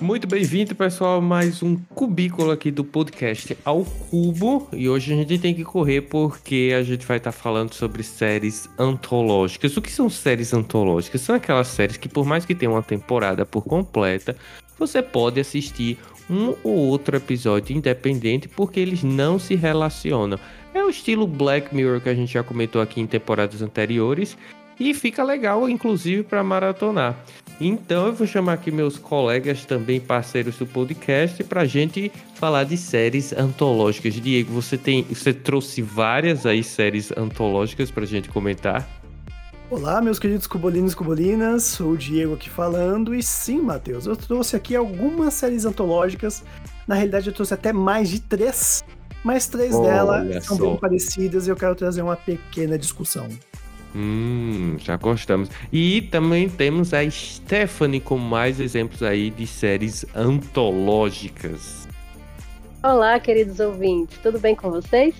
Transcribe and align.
Muito 0.00 0.28
bem-vindo, 0.28 0.74
pessoal, 0.76 1.20
mais 1.20 1.64
um 1.64 1.76
cubículo 1.94 2.52
aqui 2.52 2.70
do 2.70 2.84
podcast 2.84 3.58
ao 3.64 3.84
cubo. 3.84 4.68
E 4.72 4.88
hoje 4.88 5.12
a 5.12 5.16
gente 5.16 5.38
tem 5.38 5.52
que 5.52 5.64
correr 5.64 6.02
porque 6.02 6.72
a 6.78 6.84
gente 6.84 7.04
vai 7.04 7.16
estar 7.16 7.32
falando 7.32 7.74
sobre 7.74 8.04
séries 8.04 8.68
antológicas. 8.78 9.76
O 9.76 9.82
que 9.82 9.90
são 9.90 10.08
séries 10.08 10.54
antológicas? 10.54 11.22
São 11.22 11.34
aquelas 11.34 11.66
séries 11.66 11.96
que, 11.96 12.08
por 12.08 12.24
mais 12.24 12.44
que 12.44 12.54
tenham 12.54 12.74
uma 12.74 12.82
temporada 12.82 13.44
por 13.44 13.64
completa, 13.64 14.36
você 14.78 15.00
pode 15.00 15.38
assistir 15.38 15.98
um 16.32 16.56
ou 16.64 16.74
outro 16.74 17.16
episódio 17.16 17.76
independente 17.76 18.48
porque 18.48 18.80
eles 18.80 19.02
não 19.02 19.38
se 19.38 19.54
relacionam. 19.54 20.38
É 20.74 20.82
o 20.82 20.88
estilo 20.88 21.26
Black 21.26 21.74
Mirror 21.74 22.00
que 22.00 22.08
a 22.08 22.14
gente 22.14 22.32
já 22.32 22.42
comentou 22.42 22.80
aqui 22.80 23.00
em 23.00 23.06
temporadas 23.06 23.60
anteriores 23.60 24.36
e 24.80 24.94
fica 24.94 25.22
legal, 25.22 25.68
inclusive, 25.68 26.22
para 26.22 26.42
maratonar. 26.42 27.16
Então 27.60 28.06
eu 28.06 28.12
vou 28.12 28.26
chamar 28.26 28.54
aqui 28.54 28.70
meus 28.70 28.98
colegas 28.98 29.64
também 29.64 30.00
parceiros 30.00 30.56
do 30.56 30.66
podcast 30.66 31.44
para 31.44 31.60
a 31.60 31.66
gente 31.66 32.10
falar 32.34 32.64
de 32.64 32.76
séries 32.76 33.32
antológicas. 33.32 34.14
Diego, 34.14 34.52
você 34.52 34.76
tem, 34.76 35.02
você 35.02 35.32
trouxe 35.32 35.82
várias 35.82 36.46
aí 36.46 36.64
séries 36.64 37.12
antológicas 37.16 37.90
para 37.90 38.04
gente 38.04 38.28
comentar? 38.28 39.01
Olá, 39.72 40.02
meus 40.02 40.18
queridos 40.18 40.46
cubolinos 40.46 40.92
e 40.92 40.96
cubolinas, 40.96 41.64
sou 41.64 41.92
o 41.92 41.96
Diego 41.96 42.34
aqui 42.34 42.50
falando 42.50 43.14
e 43.14 43.22
sim, 43.22 43.58
Matheus, 43.58 44.04
eu 44.04 44.14
trouxe 44.14 44.54
aqui 44.54 44.76
algumas 44.76 45.32
séries 45.32 45.64
antológicas. 45.64 46.44
Na 46.86 46.94
realidade, 46.94 47.28
eu 47.28 47.32
trouxe 47.32 47.54
até 47.54 47.72
mais 47.72 48.10
de 48.10 48.20
três, 48.20 48.84
mas 49.24 49.46
três 49.46 49.74
Olha 49.74 49.88
delas 49.88 50.44
são 50.44 50.58
só. 50.58 50.66
bem 50.66 50.76
parecidas 50.76 51.46
e 51.46 51.50
eu 51.50 51.56
quero 51.56 51.74
trazer 51.74 52.02
uma 52.02 52.16
pequena 52.16 52.78
discussão. 52.78 53.26
Hum, 53.96 54.76
já 54.78 54.98
gostamos. 54.98 55.48
E 55.72 56.02
também 56.02 56.50
temos 56.50 56.92
a 56.92 57.10
Stephanie 57.10 57.98
com 57.98 58.18
mais 58.18 58.60
exemplos 58.60 59.02
aí 59.02 59.30
de 59.30 59.46
séries 59.46 60.04
antológicas. 60.14 61.88
Olá, 62.82 63.18
queridos 63.18 63.58
ouvintes, 63.58 64.18
tudo 64.22 64.38
bem 64.38 64.54
com 64.54 64.70
vocês? 64.70 65.14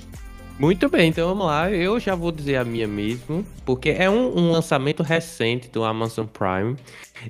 Muito 0.63 0.89
bem, 0.89 1.09
então 1.09 1.27
vamos 1.27 1.45
lá. 1.45 1.69
Eu 1.73 1.99
já 1.99 2.15
vou 2.15 2.31
dizer 2.31 2.55
a 2.55 2.65
minha 2.65 2.87
mesmo, 2.87 3.45
porque 3.67 3.91
é 3.91 4.09
um, 4.09 4.39
um 4.39 4.53
lançamento 4.53 5.03
recente 5.03 5.69
do 5.69 5.83
Amazon 5.83 6.25
Prime. 6.25 6.77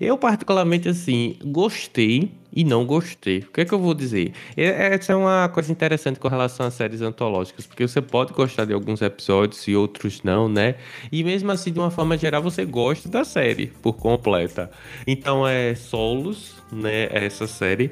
Eu, 0.00 0.16
particularmente, 0.16 0.88
assim, 0.88 1.36
gostei 1.44 2.32
e 2.54 2.64
não 2.64 2.84
gostei. 2.84 3.38
O 3.38 3.46
que 3.50 3.62
é 3.62 3.64
que 3.64 3.72
eu 3.72 3.78
vou 3.78 3.94
dizer? 3.94 4.32
E- 4.56 4.62
Essa 4.62 5.12
é 5.12 5.16
uma 5.16 5.48
coisa 5.48 5.72
interessante 5.72 6.18
com 6.18 6.28
relação 6.28 6.66
a 6.66 6.70
séries 6.70 7.00
antológicas, 7.00 7.66
porque 7.66 7.86
você 7.86 8.00
pode 8.00 8.32
gostar 8.32 8.64
de 8.64 8.72
alguns 8.72 9.00
episódios 9.02 9.66
e 9.68 9.74
outros 9.74 10.22
não, 10.22 10.48
né? 10.48 10.74
E 11.10 11.22
mesmo 11.24 11.50
assim, 11.50 11.72
de 11.72 11.78
uma 11.78 11.90
forma 11.90 12.16
geral, 12.16 12.42
você 12.42 12.64
gosta 12.64 13.08
da 13.08 13.24
série 13.24 13.66
por 13.82 13.94
completa. 13.94 14.70
Então 15.06 15.46
é 15.46 15.74
Solos, 15.74 16.54
né? 16.70 17.08
Essa 17.10 17.46
série. 17.46 17.90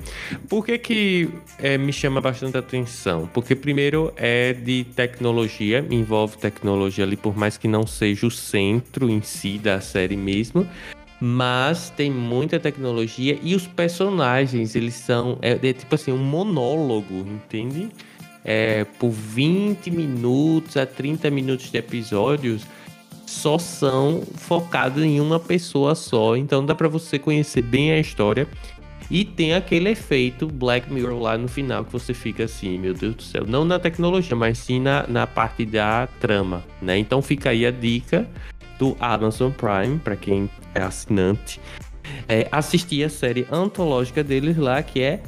Por 0.48 0.64
que, 0.64 0.78
que 0.78 1.28
é, 1.58 1.76
me 1.78 1.92
chama 1.92 2.20
bastante 2.20 2.56
atenção? 2.56 3.28
Porque, 3.32 3.54
primeiro, 3.54 4.12
é 4.16 4.52
de 4.52 4.84
tecnologia, 4.96 5.84
envolve 5.90 6.36
tecnologia 6.38 7.04
ali, 7.04 7.16
por 7.16 7.36
mais 7.36 7.56
que 7.56 7.66
não 7.68 7.86
seja 7.86 8.26
o 8.26 8.30
centro 8.30 9.08
em 9.10 9.22
si 9.22 9.58
da 9.58 9.80
série 9.80 10.16
mesmo. 10.16 10.66
Mas 11.20 11.90
tem 11.90 12.10
muita 12.10 12.58
tecnologia 12.58 13.38
e 13.42 13.54
os 13.54 13.66
personagens, 13.66 14.74
eles 14.74 14.94
são. 14.94 15.38
É, 15.42 15.50
é 15.50 15.72
tipo 15.72 15.94
assim, 15.94 16.10
um 16.10 16.18
monólogo, 16.18 17.14
entende? 17.14 17.90
É, 18.42 18.84
por 18.98 19.10
20 19.10 19.90
minutos 19.90 20.78
a 20.78 20.86
30 20.86 21.30
minutos 21.30 21.70
de 21.70 21.76
episódios 21.76 22.62
só 23.26 23.58
são 23.58 24.22
focados 24.34 25.04
em 25.04 25.20
uma 25.20 25.38
pessoa 25.38 25.94
só. 25.94 26.36
Então 26.36 26.64
dá 26.64 26.74
pra 26.74 26.88
você 26.88 27.18
conhecer 27.18 27.62
bem 27.62 27.92
a 27.92 27.98
história. 27.98 28.48
E 29.10 29.24
tem 29.24 29.54
aquele 29.54 29.90
efeito 29.90 30.46
Black 30.46 30.90
Mirror 30.92 31.20
lá 31.20 31.36
no 31.36 31.48
final 31.48 31.84
que 31.84 31.92
você 31.92 32.14
fica 32.14 32.44
assim, 32.44 32.78
meu 32.78 32.94
Deus 32.94 33.14
do 33.16 33.22
céu. 33.22 33.44
Não 33.46 33.64
na 33.64 33.78
tecnologia, 33.78 34.36
mas 34.36 34.58
sim 34.58 34.80
na, 34.80 35.04
na 35.08 35.26
parte 35.26 35.66
da 35.66 36.08
trama, 36.20 36.64
né? 36.80 36.96
Então 36.96 37.20
fica 37.20 37.50
aí 37.50 37.66
a 37.66 37.72
dica 37.72 38.28
do 38.78 38.96
Amazon 39.00 39.50
Prime, 39.50 39.98
para 39.98 40.14
quem 40.14 40.48
é 40.74 40.82
assinante, 40.82 41.60
é, 42.28 42.48
assistir 42.50 43.04
a 43.04 43.08
série 43.08 43.46
antológica 43.50 44.22
deles 44.22 44.56
lá, 44.56 44.82
que 44.82 45.02
é 45.02 45.20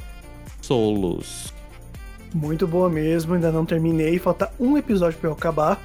Solos. 0.61 1.53
Muito 2.33 2.67
boa 2.67 2.89
mesmo, 2.89 3.35
ainda 3.35 3.51
não 3.51 3.65
terminei, 3.65 4.17
falta 4.17 4.51
um 4.59 4.77
episódio 4.77 5.19
pra 5.19 5.29
eu 5.29 5.33
acabar, 5.33 5.79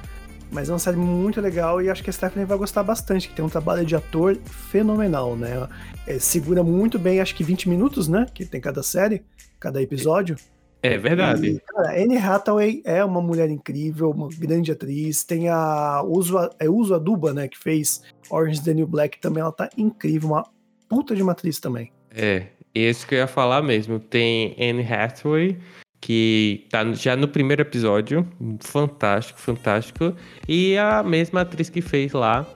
mas 0.51 0.67
é 0.69 0.73
uma 0.73 0.79
série 0.79 0.97
muito 0.97 1.39
legal 1.39 1.81
e 1.81 1.89
acho 1.89 2.03
que 2.03 2.09
a 2.09 2.13
Stephanie 2.13 2.45
vai 2.45 2.57
gostar 2.57 2.81
bastante, 2.81 3.29
que 3.29 3.35
tem 3.35 3.45
um 3.45 3.49
trabalho 3.49 3.85
de 3.85 3.95
ator 3.95 4.35
fenomenal, 4.35 5.35
né? 5.35 5.67
É, 6.07 6.17
segura 6.17 6.63
muito 6.63 6.97
bem, 6.97 7.19
acho 7.19 7.35
que 7.35 7.43
20 7.43 7.69
minutos, 7.69 8.07
né? 8.07 8.25
Que 8.33 8.45
tem 8.45 8.59
cada 8.59 8.81
série, 8.81 9.21
cada 9.59 9.81
episódio. 9.81 10.35
É 10.35 10.58
verdade. 10.97 11.47
E, 11.47 11.59
cara, 11.59 12.01
Anne 12.01 12.17
Hathaway 12.17 12.81
é 12.85 13.03
uma 13.03 13.21
mulher 13.21 13.49
incrível, 13.49 14.11
uma 14.11 14.29
grande 14.29 14.71
atriz. 14.71 15.23
Tem 15.23 15.49
a 15.49 16.01
Uso, 16.03 16.37
é 16.57 16.69
Uso 16.69 16.95
Aduba, 16.95 17.33
né, 17.33 17.47
que 17.47 17.57
fez 17.57 18.01
Orange 18.29 18.59
is 18.59 18.63
the 18.63 18.73
New 18.73 18.87
Black, 18.87 19.19
também 19.19 19.41
ela 19.41 19.51
tá 19.51 19.69
incrível, 19.77 20.29
uma 20.29 20.43
puta 20.87 21.15
de 21.15 21.21
uma 21.21 21.33
atriz 21.33 21.59
também. 21.59 21.91
É, 22.11 22.47
esse 22.73 23.05
que 23.05 23.15
eu 23.15 23.19
ia 23.19 23.27
falar 23.27 23.61
mesmo. 23.61 23.99
Tem 23.99 24.55
Anne 24.59 24.83
Hathaway, 24.83 25.57
que 25.99 26.65
tá 26.69 26.91
já 26.93 27.15
no 27.15 27.27
primeiro 27.27 27.61
episódio. 27.61 28.25
Fantástico, 28.61 29.39
fantástico. 29.39 30.13
E 30.47 30.77
a 30.77 31.03
mesma 31.03 31.41
atriz 31.41 31.69
que 31.69 31.81
fez 31.81 32.13
lá 32.13 32.47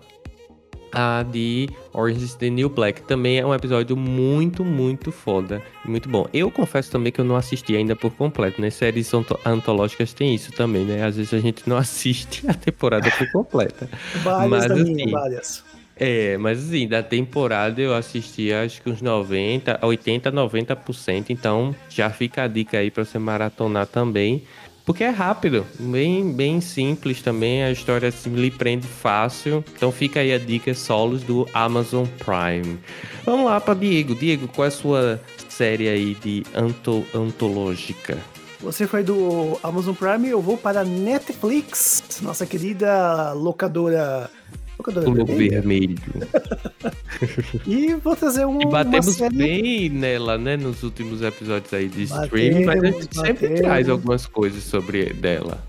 a 0.94 1.24
de 1.24 1.70
Orange 1.92 2.24
is 2.24 2.36
the 2.36 2.50
New 2.50 2.70
Black. 2.70 3.02
Também 3.02 3.40
é 3.40 3.46
um 3.46 3.54
episódio 3.54 3.98
muito, 3.98 4.64
muito 4.64 5.12
foda. 5.12 5.62
e 5.86 5.90
Muito 5.90 6.08
bom. 6.08 6.28
Eu 6.34 6.52
confesso 6.52 6.92
também 6.92 7.12
que 7.12 7.20
eu 7.20 7.26
não 7.26 7.36
assisti 7.36 7.76
ainda 7.76 7.96
por 7.96 8.12
completo, 8.12 8.62
né? 8.62 8.70
Séries 8.70 9.14
anto- 9.14 9.40
antológicas 9.46 10.14
tem 10.14 10.34
isso 10.36 10.52
também, 10.52 10.86
né? 10.86 11.04
Às 11.04 11.18
vezes 11.18 11.34
a 11.34 11.40
gente 11.40 11.68
não 11.68 11.76
assiste 11.78 12.48
a 12.48 12.54
temporada 12.54 13.10
por 13.12 13.30
completa. 13.32 13.90
Várias 14.24 14.50
Mas, 14.50 14.72
minha, 14.72 15.04
assim, 15.04 15.12
várias. 15.12 15.64
É, 15.96 16.38
mas 16.40 16.58
assim, 16.58 16.88
da 16.88 17.04
temporada 17.04 17.80
eu 17.80 17.94
assisti 17.94 18.52
acho 18.52 18.82
que 18.82 18.90
uns 18.90 19.00
90, 19.00 19.80
80, 19.86 20.32
90%, 20.32 21.26
então 21.30 21.76
já 21.88 22.10
fica 22.10 22.44
a 22.44 22.48
dica 22.48 22.80
aí 22.80 22.90
pra 22.90 23.06
você 23.06 23.20
maratonar 23.20 23.86
também. 23.86 24.42
Porque 24.86 25.04
é 25.04 25.10
rápido, 25.10 25.66
bem, 25.80 26.34
bem 26.34 26.60
simples 26.60 27.22
também, 27.22 27.64
a 27.64 27.72
história 27.72 28.10
assim, 28.10 28.30
lhe 28.36 28.52
prende 28.52 28.86
fácil. 28.86 29.64
Então 29.76 29.92
fica 29.92 30.20
aí 30.20 30.34
a 30.34 30.38
dica 30.38 30.74
solos 30.74 31.24
do 31.24 31.48
Amazon 31.54 32.06
Prime. 32.06 32.78
Vamos 33.26 33.46
lá 33.46 33.62
para 33.62 33.76
Diego. 33.76 34.14
Diego, 34.14 34.48
qual 34.50 34.66
é 34.66 34.68
a 34.68 34.72
sua 34.72 35.22
série 35.48 35.88
aí 35.88 36.16
de 36.16 36.44
anto, 36.54 37.06
antológica? 37.16 38.18
Você 38.60 38.86
foi 38.86 39.04
do 39.04 39.58
Amazon 39.64 39.94
Prime, 39.94 40.30
eu 40.30 40.42
vou 40.42 40.58
para 40.58 40.84
Netflix, 40.84 42.20
nossa 42.22 42.46
querida 42.46 43.34
locadora. 43.34 44.30
Locadora. 44.78 45.26
Vermelho. 45.26 45.98
E 47.68 47.94
vou 47.96 48.16
trazer 48.16 48.46
um, 48.46 48.62
E 48.62 48.66
batemos 48.66 49.16
série. 49.16 49.36
bem 49.36 49.90
nela, 49.90 50.38
né, 50.38 50.58
nos 50.58 50.84
últimos 50.84 51.22
episódios 51.22 51.74
aí 51.74 51.88
de 51.88 52.04
streaming, 52.04 52.66
mas 52.66 52.78
a 52.78 52.82
Batemos, 52.82 53.04
gente 53.04 53.16
sempre 53.16 53.34
batemos. 53.48 53.60
traz 53.62 53.90
algumas 53.90 54.26
coisas 54.28 54.64
sobre 54.64 55.14
dela. 55.14 55.64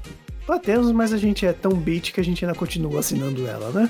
Batemos, 0.46 0.92
mas 0.92 1.12
a 1.12 1.16
gente 1.16 1.46
é 1.46 1.52
tão 1.54 1.72
beat 1.72 2.12
que 2.12 2.20
a 2.20 2.24
gente 2.24 2.44
ainda 2.44 2.56
continua 2.56 3.00
assinando 3.00 3.46
ela, 3.46 3.70
né? 3.70 3.88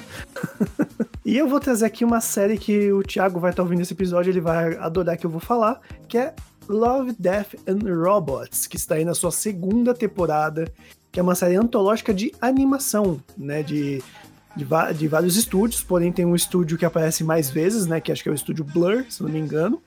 e 1.27 1.37
eu 1.37 1.49
vou 1.49 1.59
trazer 1.59 1.85
aqui 1.87 2.05
uma 2.05 2.21
série 2.21 2.57
que 2.57 2.93
o 2.93 3.03
Thiago 3.03 3.41
vai 3.41 3.51
estar 3.51 3.63
ouvindo 3.63 3.81
esse 3.83 3.93
episódio, 3.93 4.31
ele 4.31 4.41
vai 4.41 4.77
adorar 4.77 5.17
que 5.17 5.27
eu 5.27 5.31
vou 5.31 5.41
falar, 5.41 5.81
que 6.07 6.17
é 6.17 6.33
Love, 6.69 7.15
Death 7.19 7.55
and 7.67 7.81
Robots, 7.93 8.67
que 8.69 8.77
está 8.77 8.94
aí 8.94 9.05
na 9.05 9.15
sua 9.15 9.33
segunda 9.33 9.93
temporada, 9.93 10.73
que 11.11 11.19
é 11.19 11.23
uma 11.23 11.35
série 11.35 11.56
antológica 11.56 12.15
de 12.15 12.33
animação, 12.41 13.21
né? 13.37 13.62
De, 13.62 14.00
de, 14.56 14.67
de 14.97 15.09
vários 15.09 15.37
estúdios, 15.37 15.83
porém 15.83 16.12
tem 16.12 16.25
um 16.25 16.35
estúdio 16.35 16.79
que 16.79 16.85
aparece 16.85 17.25
mais 17.25 17.51
vezes, 17.51 17.87
né? 17.87 18.01
Que 18.01 18.12
acho 18.12 18.23
que 18.23 18.29
é 18.29 18.33
o 18.33 18.35
estúdio 18.35 18.65
Blur, 18.65 19.05
se 19.09 19.23
não 19.23 19.31
me 19.31 19.39
engano. 19.39 19.83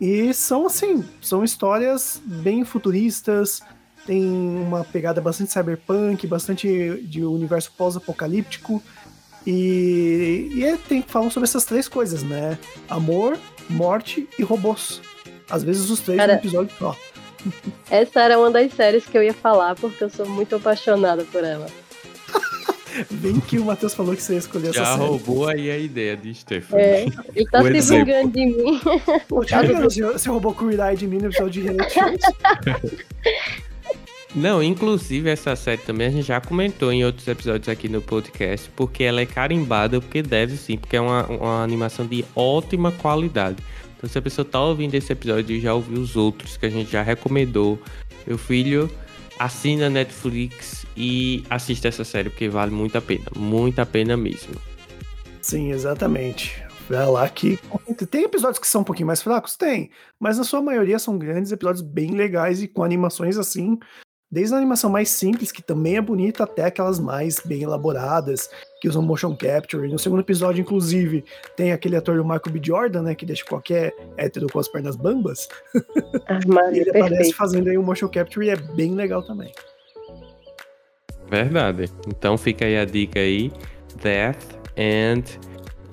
E 0.00 0.34
são 0.34 0.66
assim, 0.66 1.04
são 1.20 1.44
histórias 1.44 2.20
bem 2.24 2.64
futuristas, 2.64 3.62
tem 4.04 4.24
uma 4.24 4.84
pegada 4.84 5.20
bastante 5.20 5.52
cyberpunk, 5.52 6.26
bastante 6.26 7.00
de 7.02 7.24
universo 7.24 7.72
pós-apocalíptico. 7.76 8.82
E, 9.46 10.50
e 10.54 10.64
é, 10.64 10.76
tem, 10.76 11.02
falam 11.02 11.30
sobre 11.30 11.48
essas 11.48 11.64
três 11.64 11.88
coisas, 11.88 12.22
né? 12.22 12.58
Amor, 12.88 13.38
morte 13.68 14.28
e 14.38 14.42
robôs. 14.42 15.00
Às 15.48 15.62
vezes 15.62 15.88
os 15.90 16.00
três 16.00 16.18
Cara, 16.18 16.34
no 16.34 16.38
episódio 16.40 16.74
só. 16.78 16.96
Essa 17.90 18.22
era 18.22 18.38
uma 18.38 18.50
das 18.50 18.72
séries 18.72 19.06
que 19.06 19.16
eu 19.16 19.22
ia 19.22 19.34
falar, 19.34 19.74
porque 19.74 20.02
eu 20.02 20.10
sou 20.10 20.26
muito 20.28 20.56
apaixonada 20.56 21.24
por 21.24 21.44
ela. 21.44 21.66
Bem 23.10 23.40
que 23.40 23.58
o 23.58 23.64
Matheus 23.64 23.94
falou 23.94 24.14
que 24.14 24.22
você 24.22 24.34
ia 24.34 24.38
escolher 24.38 24.68
essa 24.70 24.80
Já 24.84 24.96
série. 24.96 24.98
roubou 25.08 25.48
aí 25.48 25.70
a 25.70 25.78
ideia 25.78 26.16
de 26.16 26.34
Stephanie. 26.34 26.84
É, 26.84 27.06
ele 27.34 27.46
tá 27.50 27.60
O 27.60 27.66
se 27.66 27.76
exemplo. 27.76 28.06
vingando 28.06 28.30
de 28.32 28.46
mim. 28.46 28.80
Pô, 29.28 29.44
já 29.44 29.62
viu, 29.62 29.76
você, 29.82 30.28
roubou 30.28 30.54
Queer 30.54 30.80
Eye 30.80 30.96
de 30.96 31.06
mim 31.06 31.18
no 31.18 31.26
episódio 31.26 31.50
de 31.50 31.60
Reality 31.62 31.94
Shows? 31.94 32.20
Não, 34.34 34.62
inclusive 34.62 35.28
essa 35.28 35.54
série 35.54 35.82
também 35.82 36.06
a 36.06 36.10
gente 36.10 36.26
já 36.26 36.40
comentou 36.40 36.90
em 36.90 37.04
outros 37.04 37.28
episódios 37.28 37.68
aqui 37.68 37.86
no 37.86 38.00
podcast, 38.00 38.70
porque 38.74 39.04
ela 39.04 39.20
é 39.20 39.26
carimbada, 39.26 40.00
porque 40.00 40.22
deve 40.22 40.56
sim, 40.56 40.78
porque 40.78 40.96
é 40.96 41.00
uma, 41.02 41.26
uma 41.26 41.62
animação 41.62 42.06
de 42.06 42.24
ótima 42.34 42.90
qualidade. 42.92 43.58
Então 43.96 44.08
se 44.08 44.16
a 44.16 44.22
pessoa 44.22 44.42
tá 44.44 44.58
ouvindo 44.58 44.94
esse 44.94 45.12
episódio 45.12 45.54
e 45.54 45.60
já 45.60 45.74
ouviu 45.74 46.00
os 46.00 46.16
outros 46.16 46.56
que 46.56 46.64
a 46.64 46.70
gente 46.70 46.90
já 46.90 47.02
recomendou, 47.02 47.78
meu 48.26 48.38
filho, 48.38 48.90
assina 49.38 49.90
Netflix 49.90 50.81
e 50.96 51.44
assista 51.50 51.88
essa 51.88 52.04
série, 52.04 52.30
porque 52.30 52.48
vale 52.48 52.70
muito 52.70 52.96
a 52.96 53.00
pena, 53.00 53.24
muito 53.36 53.78
a 53.78 53.86
pena 53.86 54.16
mesmo. 54.16 54.54
Sim, 55.40 55.70
exatamente. 55.72 56.62
Vai 56.88 57.06
lá 57.06 57.28
que. 57.28 57.58
Tem 58.10 58.24
episódios 58.24 58.58
que 58.58 58.66
são 58.66 58.82
um 58.82 58.84
pouquinho 58.84 59.06
mais 59.06 59.22
fracos? 59.22 59.56
Tem. 59.56 59.90
Mas 60.20 60.38
na 60.38 60.44
sua 60.44 60.60
maioria 60.60 60.98
são 60.98 61.18
grandes 61.18 61.52
episódios 61.52 61.82
bem 61.82 62.10
legais 62.12 62.62
e 62.62 62.68
com 62.68 62.82
animações 62.84 63.38
assim. 63.38 63.78
Desde 64.30 64.54
a 64.54 64.56
animação 64.56 64.88
mais 64.88 65.10
simples, 65.10 65.52
que 65.52 65.60
também 65.62 65.96
é 65.96 66.00
bonita, 66.00 66.44
até 66.44 66.64
aquelas 66.64 66.98
mais 66.98 67.38
bem 67.44 67.62
elaboradas, 67.64 68.48
que 68.80 68.88
usam 68.88 69.02
motion 69.02 69.36
capture. 69.36 69.86
No 69.86 69.98
segundo 69.98 70.20
episódio, 70.20 70.62
inclusive, 70.62 71.22
tem 71.54 71.70
aquele 71.70 71.96
ator 71.96 72.16
do 72.16 72.24
Michael 72.24 72.50
B. 72.50 72.60
Jordan, 72.62 73.02
né? 73.02 73.14
Que 73.14 73.26
deixa 73.26 73.44
qualquer 73.44 73.94
hétero 74.16 74.46
com 74.50 74.58
as 74.58 74.68
pernas 74.68 74.96
bambas. 74.96 75.48
Ah, 76.26 76.38
E 76.44 76.48
mano, 76.48 76.74
ele 76.74 76.88
aparece 76.88 77.08
perfeito. 77.08 77.36
fazendo 77.36 77.68
aí 77.68 77.76
o 77.76 77.82
motion 77.82 78.08
capture 78.08 78.46
e 78.46 78.50
é 78.50 78.56
bem 78.56 78.94
legal 78.94 79.22
também. 79.22 79.52
Verdade. 81.32 81.90
Então 82.06 82.36
fica 82.36 82.66
aí 82.66 82.76
a 82.76 82.84
dica 82.84 83.18
aí, 83.18 83.50
Death 84.02 84.54
and 84.76 85.24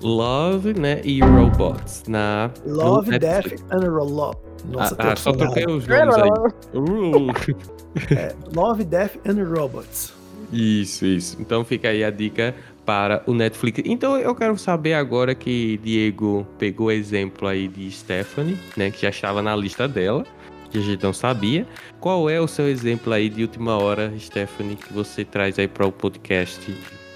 Love, 0.02 0.78
né, 0.78 1.00
e 1.02 1.20
Robots 1.20 2.04
na 2.06 2.50
Love. 2.66 3.18
Death 3.18 3.54
and 3.70 3.88
Up. 3.88 4.38
Nossa, 4.70 4.94
ah, 4.98 5.12
ah, 5.12 5.16
só 5.16 5.32
troquei 5.32 5.64
os 5.64 5.86
nomes 5.88 6.14
aí. 6.14 6.30
Uh. 6.74 7.70
É, 8.16 8.32
Love, 8.54 8.84
Death 8.84 9.16
and 9.26 9.42
Robots. 9.42 10.14
Isso, 10.52 11.04
isso. 11.04 11.36
Então 11.40 11.64
fica 11.64 11.88
aí 11.88 12.04
a 12.04 12.10
dica 12.10 12.54
para 12.86 13.20
o 13.26 13.34
Netflix. 13.34 13.82
Então 13.84 14.16
eu 14.16 14.32
quero 14.32 14.56
saber 14.56 14.94
agora 14.94 15.34
que 15.34 15.76
Diego 15.82 16.46
pegou 16.56 16.86
o 16.86 16.90
exemplo 16.92 17.48
aí 17.48 17.66
de 17.66 17.90
Stephanie, 17.90 18.56
né, 18.76 18.92
que 18.92 19.02
já 19.02 19.08
estava 19.08 19.42
na 19.42 19.56
lista 19.56 19.88
dela, 19.88 20.24
que 20.70 20.78
a 20.78 20.80
gente 20.80 21.02
não 21.02 21.12
sabia. 21.12 21.66
Qual 22.00 22.30
é 22.30 22.40
o 22.40 22.46
seu 22.46 22.68
exemplo 22.68 23.12
aí 23.12 23.28
de 23.28 23.42
última 23.42 23.76
hora, 23.76 24.12
Stephanie, 24.18 24.76
que 24.76 24.92
você 24.92 25.24
traz 25.24 25.58
aí 25.58 25.68
para 25.68 25.86
o 25.86 25.92
podcast 25.92 26.74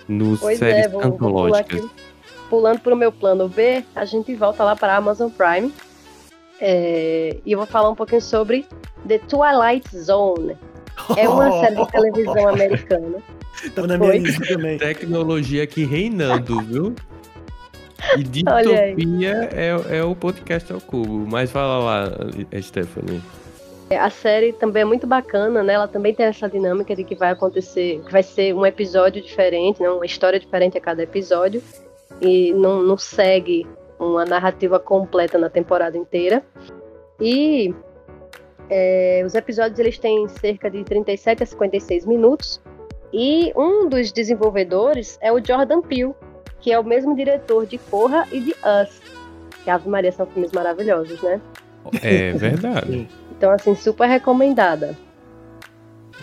nos 0.09 0.41
Pois 0.41 0.59
séries 0.59 0.87
é, 0.87 0.89
vou, 0.89 1.01
vou 1.01 1.13
antológicas? 1.13 1.85
aqui. 1.85 1.91
Pulando 2.51 2.81
pro 2.81 2.95
meu 2.95 3.11
plano 3.11 3.49
B, 3.49 3.85
a 3.95 4.05
gente 4.05 4.35
volta 4.35 4.63
lá 4.63 4.77
para 4.77 4.95
a 4.95 4.97
Amazon 4.97 5.31
Prime. 5.31 5.73
É, 6.61 7.37
e 7.45 7.53
eu 7.53 7.59
vou 7.59 7.67
falar 7.67 7.91
um 7.91 7.95
pouquinho 7.95 8.21
sobre 8.21 8.67
The 9.09 9.19
Twilight 9.19 9.97
Zone. 9.97 10.57
É 11.17 11.29
uma 11.29 11.51
série 11.61 11.77
de 11.77 11.91
televisão 11.91 12.49
americana. 12.49 13.19
Tava 13.75 13.87
na 13.87 13.99
minha 13.99 14.11
Foi. 14.11 14.19
lista 14.19 14.47
também. 14.47 14.79
Tecnologia 14.79 15.63
aqui 15.63 15.85
reinando, 15.85 16.61
viu? 16.63 16.95
E 18.17 18.23
distopia 18.23 19.49
é, 19.53 19.99
é 19.99 20.05
o 20.05 20.15
podcast 20.15 20.73
ao 20.73 20.81
cubo. 20.81 21.27
Mas 21.27 21.51
fala 21.51 21.79
lá, 21.79 22.13
Stephanie. 22.61 23.23
É, 23.91 23.99
A 23.99 24.11
série 24.11 24.53
também 24.53 24.83
é 24.83 24.85
muito 24.85 25.07
bacana, 25.07 25.63
né? 25.63 25.75
Ela 25.75 25.89
também 25.89 26.15
tem 26.15 26.27
essa 26.27 26.49
dinâmica 26.49 26.95
de 26.95 27.05
que 27.05 27.15
vai 27.15 27.31
acontecer, 27.31 28.01
que 28.05 28.13
vai 28.13 28.23
ser 28.23 28.55
um 28.55 28.65
episódio 28.65 29.23
diferente, 29.23 29.83
né? 29.83 29.91
uma 29.91 30.07
história 30.07 30.39
diferente 30.39 30.79
a 30.79 30.81
cada 30.81 31.03
episódio. 31.03 31.63
E 32.21 32.53
não, 32.53 32.83
não 32.83 32.97
segue 32.97 33.67
uma 33.99 34.25
narrativa 34.25 34.79
completa 34.79 35.39
na 35.39 35.51
temporada 35.51 35.99
inteira. 35.99 36.43
E 37.21 37.75
é, 38.71 39.23
os 39.25 39.35
episódios 39.35 39.79
eles 39.79 39.99
têm 39.99 40.27
cerca 40.29 40.71
de 40.71 40.83
37 40.85 41.43
a 41.43 41.47
56 41.47 42.07
minutos. 42.07 42.61
E 43.13 43.53
um 43.55 43.89
dos 43.89 44.11
desenvolvedores 44.11 45.19
é 45.21 45.33
o 45.33 45.45
Jordan 45.45 45.81
Peele, 45.81 46.15
que 46.61 46.73
é 46.73 46.79
o 46.79 46.85
mesmo 46.85 47.15
diretor 47.15 47.67
de 47.67 47.79
Corra 47.79 48.27
e 48.33 48.41
de 48.41 48.51
Us. 48.53 49.01
Que 49.63 49.71
Ave 49.71 49.89
Maria 49.89 50.11
são 50.11 50.27
filmes 50.27 50.53
maravilhosos, 50.53 51.23
né? 51.23 51.41
É 52.03 52.33
verdade. 52.33 53.09
Então, 53.37 53.51
assim, 53.51 53.75
super 53.75 54.09
recomendada. 54.09 54.97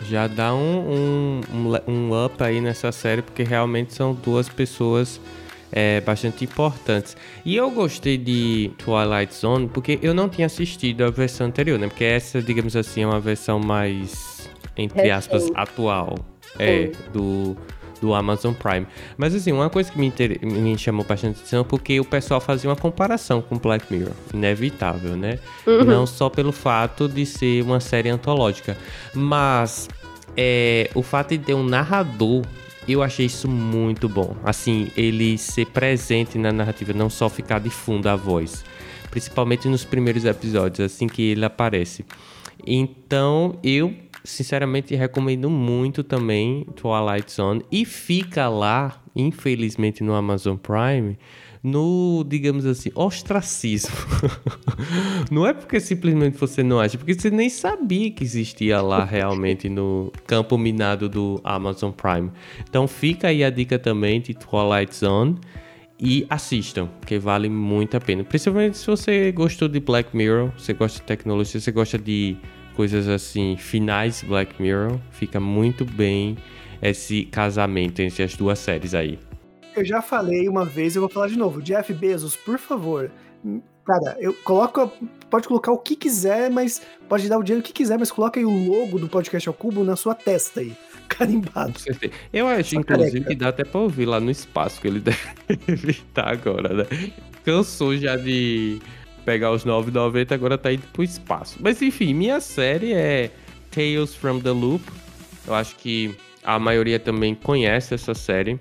Já 0.04 0.28
dá 0.28 0.54
um, 0.54 1.42
um, 1.54 1.72
um 1.88 1.92
um 1.92 2.25
up 2.25 2.44
aí 2.44 2.60
nessa 2.60 2.92
série, 2.92 3.22
porque 3.22 3.44
realmente 3.44 3.94
são 3.94 4.13
duas 4.13 4.50
pessoas 4.50 5.19
é, 5.72 6.02
bastante 6.02 6.44
importantes. 6.44 7.16
E 7.46 7.56
eu 7.56 7.69
gostei 7.72 8.18
de 8.18 8.72
Twilight 8.78 9.34
Zone 9.34 9.68
porque 9.68 10.00
eu 10.02 10.13
não 10.13 10.28
tinha 10.28 10.48
assistido 10.48 11.04
a 11.04 11.10
versão 11.10 11.48
anterior, 11.48 11.80
né? 11.80 11.88
Porque 11.88 12.04
essa, 12.04 12.42
digamos 12.42 12.75
assim, 12.75 13.04
é 13.04 13.08
uma 13.08 13.19
versão 13.19 13.60
mais, 13.60 14.50
entre 14.75 15.10
aspas, 15.10 15.50
atual. 15.56 16.16
É, 16.60 16.92
do, 17.13 17.56
do 18.01 18.13
Amazon 18.13 18.53
Prime. 18.53 18.88
Mas 19.18 19.33
assim, 19.36 19.51
uma 19.51 19.69
coisa 19.69 19.92
que 19.92 20.00
me, 20.00 20.07
inter- 20.07 20.39
me 20.44 20.77
chamou 20.77 21.06
bastante 21.06 21.39
atenção 21.39 21.62
é 21.62 21.63
porque 21.63 22.00
o 22.00 22.06
pessoal 22.06 22.42
fazia 22.42 22.69
uma 22.69 22.75
comparação 22.75 23.42
com 23.42 23.57
Black 23.57 23.86
Mirror. 23.94 24.13
Inevitável, 24.33 25.15
né? 25.15 25.39
Uhum. 25.65 25.86
Não 25.86 26.06
só 26.07 26.30
pelo 26.30 26.51
fato 26.51 27.07
de 27.07 27.25
ser 27.25 27.63
uma 27.63 27.80
série 27.80 28.09
antológica, 28.09 28.75
mas 29.13 29.88
é, 30.36 30.89
o 30.95 31.03
fato 31.03 31.30
de 31.30 31.38
ter 31.38 31.53
um 31.53 31.63
narrador, 31.63 32.44
eu 32.88 33.03
achei 33.03 33.27
isso 33.27 33.48
muito 33.48 34.09
bom. 34.09 34.36
Assim, 34.44 34.89
ele 34.98 35.38
ser 35.38 35.68
presente 35.68 36.38
na 36.38 36.51
narrativa, 36.51 36.92
não 36.94 37.09
só 37.09 37.30
ficar 37.30 37.59
de 37.59 37.69
fundo 37.69 38.07
a 38.07 38.15
voz. 38.15 38.65
Principalmente 39.12 39.68
nos 39.68 39.83
primeiros 39.83 40.25
episódios, 40.25 40.80
assim 40.80 41.06
que 41.06 41.31
ele 41.31 41.45
aparece. 41.45 42.06
Então, 42.65 43.59
eu 43.63 43.94
sinceramente 44.23 44.95
recomendo 44.95 45.50
muito 45.50 46.03
também 46.03 46.65
Twilight 46.75 47.31
Zone. 47.31 47.65
E 47.71 47.85
fica 47.85 48.47
lá, 48.50 49.01
infelizmente, 49.15 50.03
no 50.03 50.13
Amazon 50.13 50.56
Prime, 50.56 51.18
no, 51.63 52.23
digamos 52.27 52.65
assim, 52.65 52.91
ostracismo. 52.95 53.95
não 55.29 55.45
é 55.45 55.53
porque 55.53 55.79
simplesmente 55.79 56.38
você 56.38 56.63
não 56.63 56.79
acha, 56.79 56.97
porque 56.97 57.13
você 57.13 57.29
nem 57.29 57.50
sabia 57.50 58.12
que 58.12 58.23
existia 58.23 58.81
lá 58.81 59.03
realmente 59.03 59.69
no 59.69 60.12
campo 60.25 60.57
minado 60.57 61.07
do 61.07 61.39
Amazon 61.44 61.91
Prime. 61.91 62.31
Então 62.67 62.88
fica 62.88 63.27
aí 63.27 63.44
a 63.44 63.50
dica 63.50 63.77
também 63.77 64.21
de 64.21 64.33
Twilight 64.33 64.95
Zone. 64.95 65.38
E 66.03 66.25
assistam, 66.31 66.89
que 67.06 67.19
vale 67.19 67.47
muito 67.47 67.95
a 67.95 68.01
pena. 68.01 68.24
Principalmente 68.24 68.75
se 68.75 68.88
você 68.88 69.31
gostou 69.31 69.67
de 69.67 69.79
Black 69.79 70.17
Mirror, 70.17 70.51
você 70.57 70.74
gosta 70.74 71.00
de 71.00 71.06
tecnologia, 71.06 71.62
você 71.62 71.71
gosta 71.71 71.95
de 71.95 72.38
coisas 72.81 73.07
assim, 73.07 73.56
finais 73.57 74.24
Black 74.24 74.60
Mirror, 74.60 74.98
fica 75.12 75.39
muito 75.39 75.86
bem 75.86 76.36
esse 76.82 77.25
casamento 77.25 78.00
entre 78.00 78.24
as 78.24 78.36
duas 78.36 78.58
séries 78.58 78.96
aí. 78.96 79.20
Eu 79.75 79.86
já 79.86 80.01
falei 80.01 80.50
uma 80.50 80.65
vez, 80.65 80.96
eu 80.96 81.01
vou 81.01 81.10
falar 81.10 81.27
de 81.27 81.38
novo. 81.38 81.62
Jeff 81.62 81.94
Bezos, 81.94 82.36
por 82.36 82.58
favor. 82.58 83.12
Cara, 83.86 84.17
eu 84.20 84.34
coloco. 84.44 84.91
Pode 85.29 85.48
colocar 85.48 85.72
o 85.72 85.77
que 85.77 85.96
quiser, 85.96 86.50
mas. 86.50 86.82
Pode 87.08 87.29
dar 87.29 87.38
o 87.38 87.44
dinheiro 87.44 87.63
que 87.63 87.72
quiser, 87.72 88.00
mas 88.00 88.12
coloca 88.12 88.39
aí 88.39 88.46
o 88.46 88.50
logo 88.50 88.98
do 88.98 89.08
podcast 89.08 89.48
ao 89.48 89.53
cubo 89.53 89.84
na 89.84 89.96
sua 89.96 90.15
testa 90.15 90.62
aí. 90.62 90.75
Carimbado. 91.08 91.74
Eu 92.34 92.48
acho, 92.48 92.77
inclusive, 92.77 93.12
careca. 93.12 93.29
que 93.29 93.36
dá 93.36 93.50
até 93.50 93.63
pra 93.63 93.79
ouvir 93.79 94.08
lá 94.08 94.20
no 94.20 94.32
espaço 94.32 94.82
que 94.82 94.88
ele 94.88 95.00
deve 95.48 95.91
estar 95.91 96.29
agora, 96.29 96.74
né? 96.74 97.12
Cansou 97.46 97.96
já 97.96 98.15
de 98.15 98.82
pegar 99.25 99.51
os 99.51 99.66
9,90, 99.66 100.32
agora 100.32 100.58
tá 100.58 100.72
indo 100.72 100.84
pro 100.94 101.04
espaço. 101.04 101.58
Mas 101.60 101.82
enfim, 101.82 102.13
minha 102.13 102.40
série 102.40 102.94
é 102.94 103.32
Tales 103.70 104.13
from 104.16 104.40
the 104.40 104.51
Loop. 104.51 104.84
Eu 105.48 105.54
acho 105.56 105.75
que 105.75 106.16
a 106.44 106.60
maioria 106.60 107.00
também 107.00 107.36
conhece 107.36 107.94
essa 107.94 108.13
série. 108.13 108.60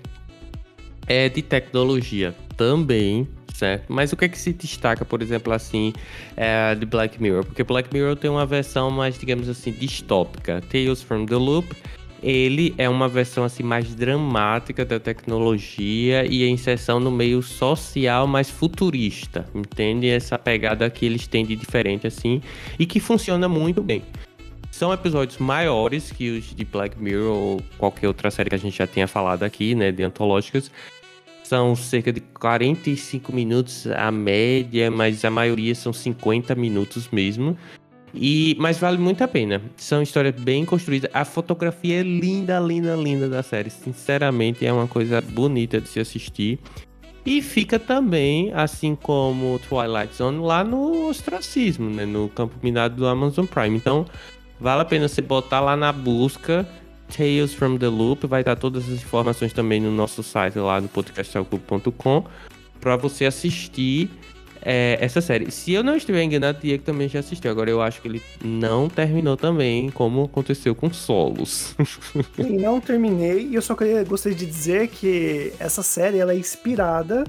É 1.07 1.27
de 1.27 1.41
tecnologia 1.41 2.33
também, 2.55 3.27
certo? 3.53 3.85
Mas 3.89 4.13
o 4.13 4.17
que 4.17 4.25
é 4.25 4.29
que 4.29 4.37
se 4.37 4.53
destaca, 4.53 5.03
por 5.03 5.21
exemplo, 5.21 5.51
assim, 5.51 5.93
é 6.37 6.75
de 6.75 6.85
Black 6.85 7.21
Mirror? 7.21 7.45
Porque 7.45 7.63
Black 7.63 7.93
Mirror 7.93 8.15
tem 8.15 8.29
uma 8.29 8.45
versão 8.45 8.89
mais, 8.89 9.17
digamos 9.17 9.49
assim, 9.49 9.71
distópica. 9.71 10.61
Tales 10.69 11.01
from 11.01 11.25
the 11.25 11.35
Loop 11.35 11.67
ele 12.21 12.73
é 12.77 12.87
uma 12.87 13.07
versão 13.07 13.43
assim 13.43 13.63
mais 13.63 13.95
dramática 13.95 14.85
da 14.85 14.99
tecnologia 14.99 16.25
e 16.25 16.43
a 16.43 16.47
inserção 16.47 16.99
no 16.99 17.09
meio 17.09 17.41
social 17.41 18.27
mais 18.27 18.49
futurista, 18.49 19.45
entende? 19.55 20.07
Essa 20.07 20.37
pegada 20.37 20.89
que 20.89 21.05
eles 21.05 21.25
têm 21.27 21.45
de 21.45 21.55
diferente 21.55 22.05
assim 22.05 22.41
e 22.77 22.85
que 22.85 22.99
funciona 22.99 23.49
muito 23.49 23.81
bem. 23.81 24.03
São 24.71 24.93
episódios 24.93 25.37
maiores 25.37 26.11
que 26.11 26.29
os 26.29 26.55
de 26.55 26.63
Black 26.63 26.97
Mirror 26.97 27.35
ou 27.35 27.61
qualquer 27.77 28.07
outra 28.07 28.31
série 28.31 28.49
que 28.49 28.55
a 28.55 28.59
gente 28.59 28.77
já 28.77 28.87
tenha 28.87 29.07
falado 29.07 29.43
aqui, 29.43 29.75
né, 29.75 29.91
de 29.91 30.01
antológicas. 30.01 30.71
São 31.43 31.75
cerca 31.75 32.13
de 32.13 32.21
45 32.21 33.33
minutos 33.33 33.85
a 33.87 34.09
média, 34.09 34.89
mas 34.89 35.25
a 35.25 35.29
maioria 35.29 35.75
são 35.75 35.91
50 35.91 36.55
minutos 36.55 37.09
mesmo. 37.11 37.57
E, 38.13 38.55
mas 38.59 38.77
vale 38.77 38.97
muito 38.97 39.23
a 39.23 39.27
pena. 39.27 39.61
São 39.77 40.01
histórias 40.01 40.35
bem 40.35 40.65
construídas. 40.65 41.09
A 41.13 41.23
fotografia 41.23 42.01
é 42.01 42.03
linda, 42.03 42.59
linda, 42.59 42.95
linda 42.95 43.29
da 43.29 43.41
série. 43.41 43.69
Sinceramente, 43.69 44.65
é 44.65 44.73
uma 44.73 44.87
coisa 44.87 45.21
bonita 45.21 45.79
de 45.79 45.87
se 45.87 45.99
assistir. 45.99 46.59
E 47.25 47.41
fica 47.41 47.77
também, 47.77 48.51
assim 48.53 48.95
como 48.95 49.59
Twilight 49.69 50.15
Zone, 50.15 50.39
lá 50.39 50.63
no 50.63 51.07
ostracismo, 51.07 51.89
né? 51.89 52.05
No 52.05 52.27
campo 52.29 52.55
minado 52.61 52.95
do 52.95 53.05
Amazon 53.05 53.45
Prime. 53.45 53.77
Então, 53.77 54.05
vale 54.59 54.81
a 54.81 54.85
pena 54.85 55.07
você 55.07 55.21
botar 55.21 55.59
lá 55.59 55.77
na 55.77 55.91
busca 55.91 56.67
Tales 57.15 57.53
from 57.53 57.77
the 57.77 57.87
Loop. 57.87 58.25
Vai 58.25 58.41
estar 58.41 58.55
todas 58.55 58.85
as 58.85 59.03
informações 59.03 59.53
também 59.53 59.79
no 59.79 59.91
nosso 59.91 60.23
site 60.23 60.57
lá 60.57 60.81
no 60.81 60.87
podcastalclub.com 60.89 62.25
para 62.79 62.95
você 62.97 63.25
assistir 63.25 64.09
é, 64.61 64.97
essa 65.01 65.21
série. 65.21 65.49
Se 65.51 65.71
eu 65.73 65.83
não 65.83 65.95
estiver 65.95 66.23
enganado, 66.23 66.59
Diego 66.61 66.83
também 66.83 67.07
já 67.09 67.19
assistiu. 67.19 67.49
Agora 67.49 67.69
eu 67.69 67.81
acho 67.81 68.01
que 68.01 68.07
ele 68.07 68.21
não 68.43 68.87
terminou 68.87 69.35
também, 69.35 69.89
como 69.89 70.23
aconteceu 70.23 70.75
com 70.75 70.91
Solos. 70.93 71.75
Sim, 72.35 72.57
não 72.57 72.79
terminei. 72.79 73.47
E 73.47 73.55
eu 73.55 73.61
só 73.61 73.75
queria, 73.75 74.03
gostaria 74.03 74.37
de 74.37 74.45
dizer 74.45 74.87
que 74.87 75.53
essa 75.59 75.81
série 75.81 76.19
ela 76.19 76.33
é 76.33 76.37
inspirada 76.37 77.23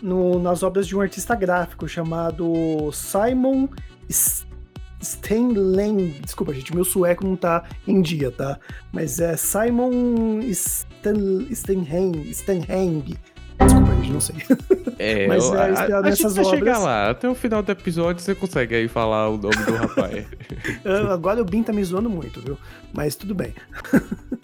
no, 0.00 0.38
nas 0.38 0.62
obras 0.62 0.86
de 0.86 0.96
um 0.96 1.00
artista 1.00 1.34
gráfico 1.34 1.88
chamado 1.88 2.90
Simon 2.92 3.68
Stanley. 5.00 6.14
Desculpa, 6.24 6.54
gente, 6.54 6.74
meu 6.74 6.84
sueco 6.84 7.26
não 7.26 7.36
tá 7.36 7.64
em 7.86 8.00
dia, 8.00 8.30
tá? 8.30 8.58
Mas 8.92 9.18
é 9.18 9.36
Simon 9.36 10.40
Stan, 10.40 11.42
Stanhang. 11.50 13.16
Gente, 14.00 14.12
não 14.12 14.20
sei. 14.20 14.36
É, 14.98 15.26
Mas 15.28 15.44
eu, 15.44 15.60
é 15.60 15.70
inspirado 15.72 15.94
a, 15.94 15.98
a 15.98 16.10
nessas 16.10 16.32
obras. 16.38 16.48
chegar 16.48 16.78
lá, 16.78 17.10
até 17.10 17.28
o 17.28 17.34
final 17.34 17.62
do 17.62 17.70
episódio 17.70 18.22
você 18.22 18.34
consegue 18.34 18.74
aí 18.74 18.88
falar 18.88 19.28
o 19.28 19.36
nome 19.36 19.56
do 19.56 19.74
rapaz. 19.74 20.26
Agora 21.10 21.40
o 21.42 21.44
Bin 21.44 21.62
tá 21.62 21.72
me 21.72 21.82
zoando 21.84 22.08
muito, 22.08 22.40
viu? 22.40 22.58
Mas 22.92 23.14
tudo 23.16 23.34
bem. 23.34 23.54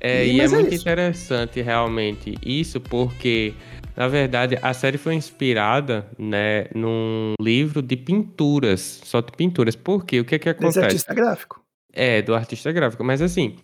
É, 0.00 0.24
e, 0.24 0.36
e 0.36 0.40
é, 0.40 0.44
é 0.44 0.48
muito 0.48 0.72
interessante 0.72 1.60
realmente 1.60 2.36
isso, 2.40 2.80
porque 2.80 3.52
na 3.96 4.06
verdade 4.06 4.56
a 4.62 4.72
série 4.72 4.96
foi 4.96 5.16
inspirada, 5.16 6.06
né, 6.16 6.66
num 6.72 7.34
livro 7.40 7.82
de 7.82 7.96
pinturas, 7.96 9.00
só 9.02 9.20
de 9.20 9.32
pinturas. 9.32 9.74
Por 9.74 10.04
quê? 10.04 10.20
O 10.20 10.24
que 10.24 10.36
é 10.36 10.38
que 10.38 10.48
acontece? 10.48 10.78
Desse 10.78 10.86
artista 10.86 11.14
gráfico. 11.14 11.60
É, 11.92 12.22
do 12.22 12.32
artista 12.32 12.70
gráfico. 12.70 13.02
Mas 13.02 13.20
assim, 13.20 13.56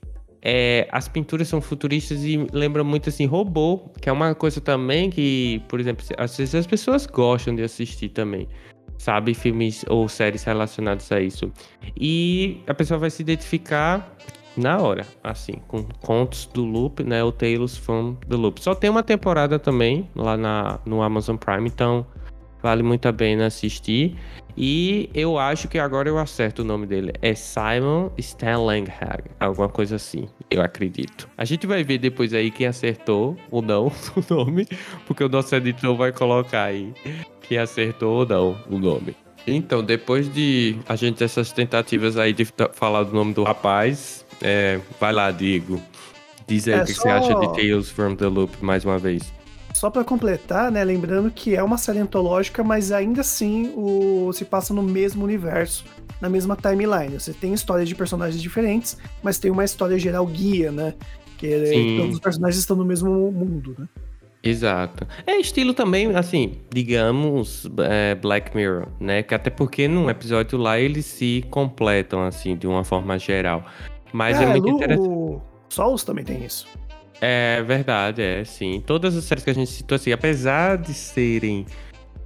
é, 0.47 0.87
as 0.93 1.09
pinturas 1.09 1.49
são 1.49 1.59
futuristas 1.63 2.23
e 2.23 2.47
lembram 2.53 2.85
muito 2.85 3.09
assim 3.09 3.25
robô, 3.25 3.79
que 3.99 4.11
é 4.11 4.13
uma 4.13 4.35
coisa 4.35 4.61
também 4.61 5.09
que, 5.09 5.63
por 5.69 5.81
exemplo, 5.81 6.05
às 6.19 6.37
vezes 6.37 6.55
as 6.55 6.67
pessoas 6.67 7.07
gostam 7.07 7.57
de 7.57 7.63
assistir 7.63 8.11
também, 8.11 8.47
sabe, 8.99 9.33
filmes 9.33 9.87
ou 9.89 10.07
séries 10.07 10.45
relacionadas 10.45 11.11
a 11.11 11.19
isso. 11.19 11.51
E 11.99 12.61
a 12.67 12.75
pessoa 12.75 12.99
vai 12.99 13.09
se 13.09 13.23
identificar 13.23 14.15
na 14.55 14.79
hora, 14.79 15.07
assim, 15.23 15.55
com 15.67 15.83
contos 16.03 16.45
do 16.53 16.63
Loop, 16.63 17.03
né, 17.03 17.25
o 17.25 17.33
Tales 17.33 17.79
from 17.79 18.15
the 18.29 18.37
Loop. 18.37 18.63
Só 18.63 18.75
tem 18.75 18.91
uma 18.91 19.03
temporada 19.03 19.59
também 19.59 20.09
lá 20.15 20.37
na, 20.37 20.79
no 20.85 21.03
Amazon 21.03 21.37
Prime, 21.37 21.67
então 21.67 22.07
vale 22.65 22.83
muito 22.83 23.07
a 23.07 23.13
pena 23.13 23.45
assistir. 23.45 24.17
E 24.57 25.11
eu 25.13 25.39
acho 25.39 25.69
que 25.69 25.79
agora 25.79 26.09
eu 26.09 26.19
acerto 26.19 26.63
o 26.63 26.65
nome 26.65 26.87
dele. 26.87 27.13
É 27.21 27.35
Simon 27.35 28.11
Stanlanghag, 28.17 29.25
alguma 29.39 29.69
coisa 29.69 29.97
assim, 29.97 30.27
eu 30.51 30.63
acredito. 30.63 31.29
A 31.37 31.45
gente 31.45 31.67
vai 31.67 31.85
ver 31.85 31.99
depois 31.99 32.33
aí 32.33 32.51
quem 32.51 32.67
acertou 32.67 33.37
ou 33.51 33.61
não 33.61 33.89
o 34.17 34.35
nome, 34.35 34.67
porque 35.07 35.23
o 35.23 35.29
nosso 35.29 35.55
editor 35.55 35.95
vai 35.95 36.11
colocar 36.11 36.65
aí 36.65 36.95
quem 37.43 37.59
acertou 37.59 38.21
ou 38.21 38.27
não 38.27 38.57
o 38.71 38.79
nome. 38.79 39.15
Então, 39.47 39.85
depois 39.85 40.33
de 40.33 40.79
a 40.89 40.97
gente 40.97 41.23
essas 41.23 41.53
tentativas 41.53 42.17
aí 42.17 42.33
de 42.33 42.49
falar 42.73 43.03
do 43.03 43.13
nome 43.13 43.35
do 43.35 43.43
rapaz, 43.43 44.25
é, 44.41 44.81
vai 44.99 45.13
lá, 45.13 45.31
Diego. 45.31 45.83
Diz 46.47 46.67
aí 46.67 46.75
é 46.75 46.83
o 46.83 46.87
que 46.87 46.95
só... 46.95 47.03
você 47.03 47.09
acha 47.11 47.35
de 47.35 47.47
Tales 47.53 47.91
from 47.91 48.17
the 48.17 48.27
Loop 48.27 48.57
mais 48.65 48.87
uma 48.87 48.99
vez. 48.99 49.31
Só 49.75 49.91
para 49.91 50.05
completar, 50.05 50.71
né, 50.71 50.85
lembrando 50.85 51.33
que 51.33 51.57
é 51.57 51.63
uma 51.63 51.77
série 51.77 51.99
antológica, 51.99 52.63
mas 52.63 52.93
ainda 52.93 53.23
assim 53.23 53.73
o, 53.75 54.33
se 54.33 54.45
passa 54.45 54.73
no 54.73 54.83
mesmo 54.83 55.25
universo, 55.25 55.85
na 56.21 56.29
mesma 56.29 56.57
timeline. 56.57 57.19
Você 57.19 57.33
tem 57.33 57.53
histórias 57.53 57.89
de 57.89 57.95
personagens 57.97 58.41
diferentes, 58.41 58.97
mas 59.21 59.37
tem 59.37 59.51
uma 59.51 59.65
história 59.65 59.99
geral 59.99 60.25
guia, 60.27 60.71
né? 60.71 60.95
Que 61.37 61.49
é, 61.53 61.97
todos 61.99 62.15
os 62.15 62.21
personagens 62.21 62.61
estão 62.61 62.77
no 62.77 62.85
mesmo 62.85 63.11
mundo, 63.33 63.75
né? 63.77 63.89
Exato. 64.45 65.09
É 65.27 65.39
estilo 65.39 65.75
também, 65.75 66.15
assim, 66.15 66.59
digamos, 66.71 67.69
é, 67.79 68.15
Black 68.15 68.55
Mirror, 68.55 68.87
né? 69.01 69.25
Que 69.25 69.35
até 69.35 69.51
porque 69.51 69.89
num 69.89 70.09
episódio 70.09 70.57
lá 70.57 70.79
eles 70.79 71.05
se 71.07 71.45
completam, 71.51 72.23
assim, 72.23 72.55
de 72.55 72.67
uma 72.67 72.85
forma 72.85 73.19
geral. 73.19 73.65
Mas 74.13 74.39
é, 74.39 74.45
é 74.45 74.47
muito 74.47 74.69
interessante. 74.69 75.09
O 75.09 75.41
Souls 75.69 76.05
também 76.05 76.25
tem 76.25 76.45
isso. 76.45 76.69
É 77.21 77.63
verdade, 77.63 78.23
é 78.23 78.45
sim. 78.45 78.83
Todas 78.85 79.17
as 79.17 79.25
séries 79.25 79.45
que 79.45 79.51
a 79.51 79.55
gente 79.55 79.71
citou, 79.71 79.97
assim, 79.97 80.13
apesar 80.13 80.77
de 80.79 80.93
serem 80.93 81.65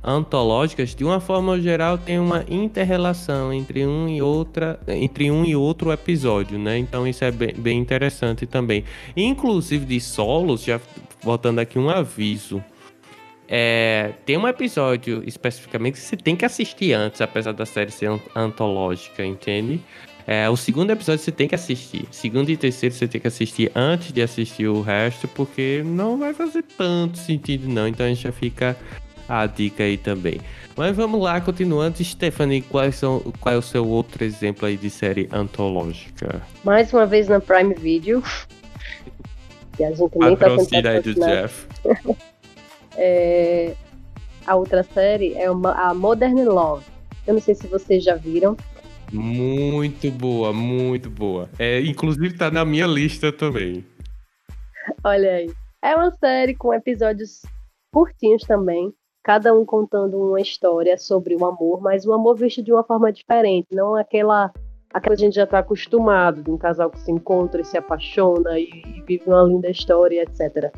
antológicas, 0.02 0.94
de 0.94 1.04
uma 1.04 1.20
forma 1.20 1.60
geral, 1.60 1.98
tem 1.98 2.18
uma 2.18 2.44
inter-relação 2.48 3.52
entre 3.52 3.86
um 3.86 4.08
e 4.08 4.22
outra, 4.22 4.78
entre 4.88 5.30
um 5.30 5.44
e 5.44 5.54
outro 5.54 5.92
episódio, 5.92 6.58
né? 6.58 6.78
Então 6.78 7.06
isso 7.06 7.24
é 7.24 7.30
bem, 7.30 7.54
bem 7.56 7.78
interessante 7.78 8.46
também. 8.46 8.84
Inclusive 9.16 9.84
de 9.84 10.00
solos, 10.00 10.64
já 10.64 10.80
voltando 11.22 11.58
aqui 11.58 11.78
um 11.78 11.90
aviso. 11.90 12.62
É, 13.50 14.12
tem 14.26 14.36
um 14.36 14.46
episódio 14.46 15.22
especificamente 15.26 15.94
que 15.94 16.00
você 16.00 16.16
tem 16.16 16.36
que 16.36 16.44
assistir 16.44 16.92
antes, 16.92 17.20
apesar 17.20 17.52
da 17.52 17.64
série 17.64 17.90
ser 17.90 18.10
antológica, 18.34 19.24
entende? 19.24 19.80
É, 20.30 20.46
o 20.50 20.58
segundo 20.58 20.90
episódio 20.90 21.24
você 21.24 21.32
tem 21.32 21.48
que 21.48 21.54
assistir. 21.54 22.06
Segundo 22.10 22.50
e 22.50 22.56
terceiro 22.56 22.94
você 22.94 23.08
tem 23.08 23.18
que 23.18 23.26
assistir 23.26 23.72
antes 23.74 24.12
de 24.12 24.20
assistir 24.20 24.66
o 24.66 24.82
resto, 24.82 25.26
porque 25.26 25.82
não 25.86 26.18
vai 26.18 26.34
fazer 26.34 26.62
tanto 26.76 27.16
sentido, 27.16 27.66
não. 27.66 27.88
Então 27.88 28.04
a 28.04 28.10
gente 28.10 28.24
já 28.24 28.30
fica 28.30 28.76
a 29.26 29.46
dica 29.46 29.84
aí 29.84 29.96
também. 29.96 30.38
Mas 30.76 30.94
vamos 30.94 31.18
lá, 31.18 31.40
continuando. 31.40 32.04
Stephanie, 32.04 32.60
quais 32.60 32.96
são, 32.96 33.20
qual 33.40 33.54
é 33.54 33.56
o 33.56 33.62
seu 33.62 33.88
outro 33.88 34.22
exemplo 34.22 34.68
aí 34.68 34.76
de 34.76 34.90
série 34.90 35.30
antológica? 35.32 36.42
Mais 36.62 36.92
uma 36.92 37.06
vez 37.06 37.26
na 37.26 37.40
Prime 37.40 37.72
Video. 37.72 38.22
E 39.78 39.84
a 39.84 39.92
gente 39.92 40.12
nem 40.18 40.36
tá 40.36 40.90
aí 40.90 41.00
do 41.00 41.14
Jeff. 41.14 41.66
é, 42.98 43.74
a 44.46 44.56
outra 44.56 44.82
série 44.82 45.32
é 45.36 45.50
uma, 45.50 45.72
a 45.72 45.94
Modern 45.94 46.44
Love. 46.44 46.84
Eu 47.26 47.32
não 47.32 47.40
sei 47.40 47.54
se 47.54 47.66
vocês 47.66 48.04
já 48.04 48.14
viram. 48.14 48.58
Muito 49.12 50.10
boa, 50.10 50.52
muito 50.52 51.08
boa. 51.08 51.48
É, 51.58 51.80
inclusive 51.80 52.36
tá 52.36 52.50
na 52.50 52.64
minha 52.64 52.86
lista 52.86 53.32
também. 53.32 53.84
Olha 55.02 55.30
aí. 55.32 55.50
É 55.82 55.94
uma 55.94 56.10
série 56.10 56.54
com 56.54 56.74
episódios 56.74 57.42
curtinhos 57.92 58.42
também, 58.42 58.92
cada 59.22 59.54
um 59.54 59.64
contando 59.64 60.18
uma 60.20 60.40
história 60.40 60.98
sobre 60.98 61.34
o 61.36 61.44
amor, 61.44 61.80
mas 61.80 62.06
o 62.06 62.12
amor 62.12 62.36
visto 62.36 62.62
de 62.62 62.72
uma 62.72 62.84
forma 62.84 63.12
diferente, 63.12 63.68
não 63.72 63.94
aquela 63.94 64.52
aquela 64.92 65.16
que 65.16 65.22
a 65.22 65.26
gente 65.26 65.34
já 65.34 65.44
está 65.44 65.58
acostumado, 65.58 66.42
de 66.42 66.50
um 66.50 66.56
casal 66.56 66.90
que 66.90 66.98
se 66.98 67.12
encontra 67.12 67.60
e 67.60 67.64
se 67.64 67.76
apaixona 67.76 68.58
e, 68.58 68.68
e 68.86 69.02
vive 69.02 69.24
uma 69.26 69.42
linda 69.42 69.70
história, 69.70 70.22
etc. 70.22 70.72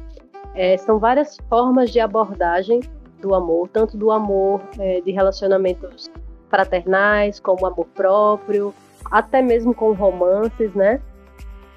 É, 0.55 0.77
são 0.77 0.99
várias 0.99 1.37
formas 1.49 1.91
de 1.91 2.01
abordagem 2.01 2.81
do 3.21 3.35
amor, 3.35 3.69
tanto 3.69 3.97
do 3.97 4.11
amor 4.11 4.61
é, 4.79 5.01
de 5.01 5.13
relacionamentos 5.13 6.11
fraternais, 6.51 7.41
como 7.41 7.65
amor 7.65 7.87
próprio, 7.95 8.75
até 9.11 9.41
mesmo 9.41 9.73
com 9.73 9.93
romances, 9.93 10.75
né? 10.75 11.01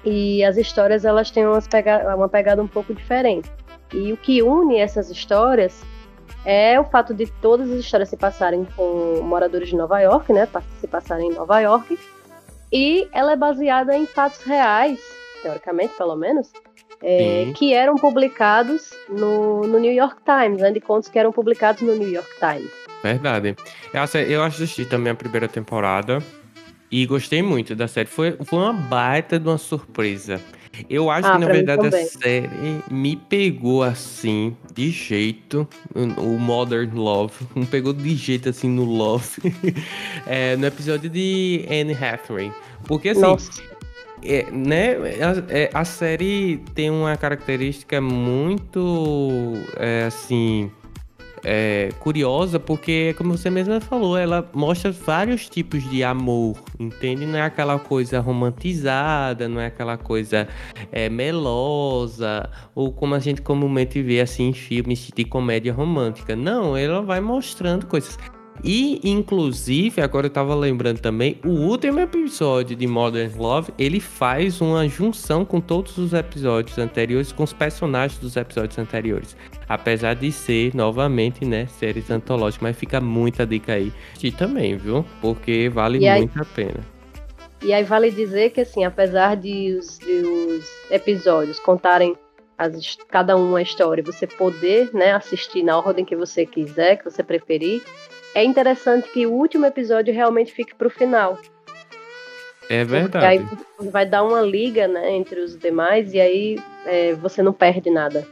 E 0.04 0.44
as 0.44 0.56
histórias 0.58 1.04
elas 1.04 1.30
têm 1.30 1.46
uma 1.46 1.62
pegada, 1.62 2.14
uma 2.14 2.28
pegada 2.28 2.62
um 2.62 2.68
pouco 2.68 2.92
diferente. 2.92 3.50
E 3.92 4.12
o 4.12 4.16
que 4.16 4.42
une 4.42 4.78
essas 4.78 5.08
histórias 5.10 5.82
é 6.44 6.78
o 6.78 6.84
fato 6.84 7.14
de 7.14 7.26
todas 7.40 7.70
as 7.70 7.78
histórias 7.78 8.10
se 8.10 8.16
passarem 8.16 8.66
com 8.76 9.22
moradores 9.22 9.68
de 9.68 9.76
Nova 9.76 10.00
York, 10.00 10.32
né? 10.32 10.46
Se 10.80 10.86
passarem 10.86 11.30
em 11.30 11.34
Nova 11.34 11.60
York. 11.60 11.98
E 12.70 13.08
ela 13.12 13.32
é 13.32 13.36
baseada 13.36 13.96
em 13.96 14.04
fatos 14.04 14.42
reais, 14.42 15.00
teoricamente, 15.42 15.94
pelo 15.96 16.16
menos, 16.16 16.52
é, 17.02 17.52
que 17.54 17.72
eram 17.72 17.94
publicados 17.94 18.90
no, 19.08 19.62
no 19.62 19.78
New 19.78 19.92
York 19.92 20.16
Times, 20.24 20.60
né? 20.60 20.70
De 20.70 20.80
contos 20.80 21.08
que 21.08 21.18
eram 21.18 21.32
publicados 21.32 21.82
no 21.82 21.94
New 21.94 22.10
York 22.10 22.30
Times. 22.38 22.83
Verdade. 23.04 23.54
Eu 24.28 24.42
assisti 24.42 24.86
também 24.86 25.12
a 25.12 25.14
primeira 25.14 25.46
temporada 25.46 26.22
e 26.90 27.04
gostei 27.04 27.42
muito 27.42 27.76
da 27.76 27.86
série. 27.86 28.08
Foi, 28.08 28.36
foi 28.44 28.58
uma 28.58 28.72
baita 28.72 29.38
de 29.38 29.46
uma 29.46 29.58
surpresa. 29.58 30.40
Eu 30.88 31.10
acho 31.10 31.28
ah, 31.28 31.32
que, 31.32 31.38
na 31.38 31.46
verdade, 31.46 31.86
a 31.86 31.90
série 31.90 32.48
me 32.90 33.14
pegou 33.14 33.82
assim, 33.82 34.56
de 34.72 34.90
jeito. 34.90 35.68
O 35.94 36.38
Modern 36.38 36.92
Love. 36.94 37.34
Me 37.54 37.66
pegou 37.66 37.92
de 37.92 38.14
jeito 38.16 38.48
assim 38.48 38.68
no 38.68 38.84
Love. 38.84 39.28
é, 40.26 40.56
no 40.56 40.66
episódio 40.66 41.10
de 41.10 41.64
Anne 41.70 41.92
Hathaway. 41.92 42.52
Porque 42.86 43.10
assim. 43.10 43.22
É, 44.26 44.50
né, 44.50 44.94
a, 45.20 45.54
é, 45.54 45.70
a, 45.74 45.84
série 45.84 46.56
tem 46.74 46.88
uma 46.88 47.14
característica 47.14 48.00
muito 48.00 49.52
é, 49.76 50.04
assim 50.04 50.70
é, 51.44 51.90
curiosa 52.00 52.58
porque, 52.58 53.14
como 53.16 53.36
você 53.36 53.50
mesma 53.50 53.80
falou, 53.80 54.16
ela 54.16 54.48
mostra 54.54 54.90
vários 54.90 55.48
tipos 55.48 55.88
de 55.90 56.02
amor, 56.02 56.56
entende? 56.78 57.26
Não 57.26 57.38
é 57.38 57.42
aquela 57.42 57.78
coisa 57.78 58.20
romantizada, 58.20 59.48
não 59.48 59.60
é 59.60 59.66
aquela 59.66 59.96
coisa 59.96 60.48
é, 60.90 61.08
melosa, 61.08 62.48
ou 62.74 62.92
como 62.92 63.14
a 63.14 63.18
gente 63.18 63.42
comumente 63.42 64.02
vê 64.02 64.20
assim 64.20 64.48
em 64.48 64.52
filmes 64.52 65.10
de 65.14 65.24
comédia 65.24 65.72
romântica. 65.72 66.34
Não, 66.34 66.76
ela 66.76 67.02
vai 67.02 67.20
mostrando 67.20 67.86
coisas. 67.86 68.18
E, 68.62 69.00
inclusive, 69.02 70.00
agora 70.00 70.26
eu 70.26 70.30
tava 70.30 70.54
lembrando 70.54 71.00
também, 71.00 71.38
o 71.44 71.50
último 71.50 72.00
episódio 72.00 72.76
de 72.76 72.86
Modern 72.86 73.32
Love, 73.36 73.72
ele 73.78 74.00
faz 74.00 74.60
uma 74.60 74.88
junção 74.88 75.44
com 75.44 75.60
todos 75.60 75.98
os 75.98 76.12
episódios 76.12 76.78
anteriores, 76.78 77.32
com 77.32 77.42
os 77.42 77.52
personagens 77.52 78.18
dos 78.18 78.36
episódios 78.36 78.78
anteriores. 78.78 79.36
Apesar 79.68 80.14
de 80.14 80.30
ser, 80.30 80.74
novamente, 80.74 81.44
né, 81.44 81.66
séries 81.66 82.10
antológicas, 82.10 82.62
mas 82.62 82.76
fica 82.76 83.00
muita 83.00 83.46
dica 83.46 83.74
aí. 83.74 83.92
E 84.22 84.30
também, 84.30 84.76
viu? 84.76 85.04
Porque 85.20 85.68
vale 85.68 85.98
muito 85.98 86.40
a 86.40 86.44
pena. 86.44 86.80
E 87.62 87.72
aí 87.72 87.82
vale 87.82 88.10
dizer 88.10 88.50
que, 88.50 88.60
assim, 88.60 88.84
apesar 88.84 89.36
de 89.36 89.76
os, 89.78 89.98
de 89.98 90.12
os 90.12 90.64
episódios 90.90 91.58
contarem 91.58 92.14
as, 92.58 92.96
cada 93.08 93.36
uma 93.36 93.62
história, 93.62 94.02
você 94.04 94.26
poder, 94.26 94.90
né, 94.92 95.12
assistir 95.12 95.62
na 95.62 95.78
ordem 95.78 96.04
que 96.04 96.14
você 96.14 96.44
quiser, 96.44 96.98
que 96.98 97.04
você 97.04 97.22
preferir, 97.22 97.82
é 98.34 98.44
interessante 98.44 99.08
que 99.10 99.26
o 99.26 99.32
último 99.32 99.64
episódio 99.66 100.12
realmente 100.12 100.52
fique 100.52 100.74
pro 100.74 100.90
final. 100.90 101.38
É 102.68 102.84
verdade. 102.84 103.44
Porque 103.44 103.84
aí 103.84 103.90
vai 103.90 104.06
dar 104.06 104.22
uma 104.22 104.40
liga, 104.40 104.88
né, 104.88 105.12
entre 105.12 105.40
os 105.40 105.58
demais 105.58 106.12
e 106.14 106.20
aí 106.20 106.58
é, 106.86 107.14
você 107.14 107.42
não 107.42 107.52
perde 107.52 107.90
nada. 107.90 108.26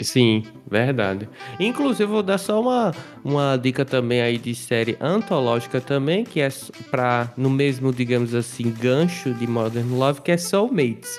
Sim, 0.00 0.44
verdade. 0.70 1.28
Inclusive, 1.58 2.04
vou 2.04 2.22
dar 2.22 2.38
só 2.38 2.60
uma, 2.60 2.92
uma 3.24 3.56
dica 3.56 3.84
também 3.84 4.20
aí 4.20 4.36
de 4.36 4.54
série 4.54 4.96
antológica 5.00 5.80
também, 5.80 6.22
que 6.22 6.40
é 6.40 6.48
para 6.90 7.32
no 7.36 7.48
mesmo, 7.48 7.92
digamos 7.92 8.34
assim, 8.34 8.70
gancho 8.70 9.32
de 9.32 9.46
Modern 9.46 9.96
Love, 9.96 10.20
que 10.20 10.32
é 10.32 10.36
Soulmates. 10.36 11.18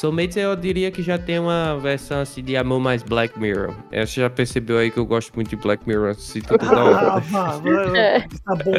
Soulmates 0.00 0.34
eu 0.38 0.56
diria 0.56 0.90
que 0.90 1.02
já 1.02 1.18
tem 1.18 1.38
uma 1.38 1.76
versão 1.76 2.20
assim 2.20 2.42
de 2.42 2.56
amor 2.56 2.80
mais 2.80 3.02
Black 3.02 3.38
Mirror. 3.38 3.74
Você 3.90 4.22
já 4.22 4.30
percebeu 4.30 4.78
aí 4.78 4.90
que 4.90 4.96
eu 4.96 5.04
gosto 5.04 5.30
muito 5.34 5.50
de 5.50 5.56
Black 5.56 5.86
Mirror, 5.86 6.12
assim, 6.12 6.40
tudo 6.40 6.64
da 6.64 6.84
hora. 6.84 7.22
Ah, 7.34 8.26
tá 8.46 8.54
bom. 8.64 8.72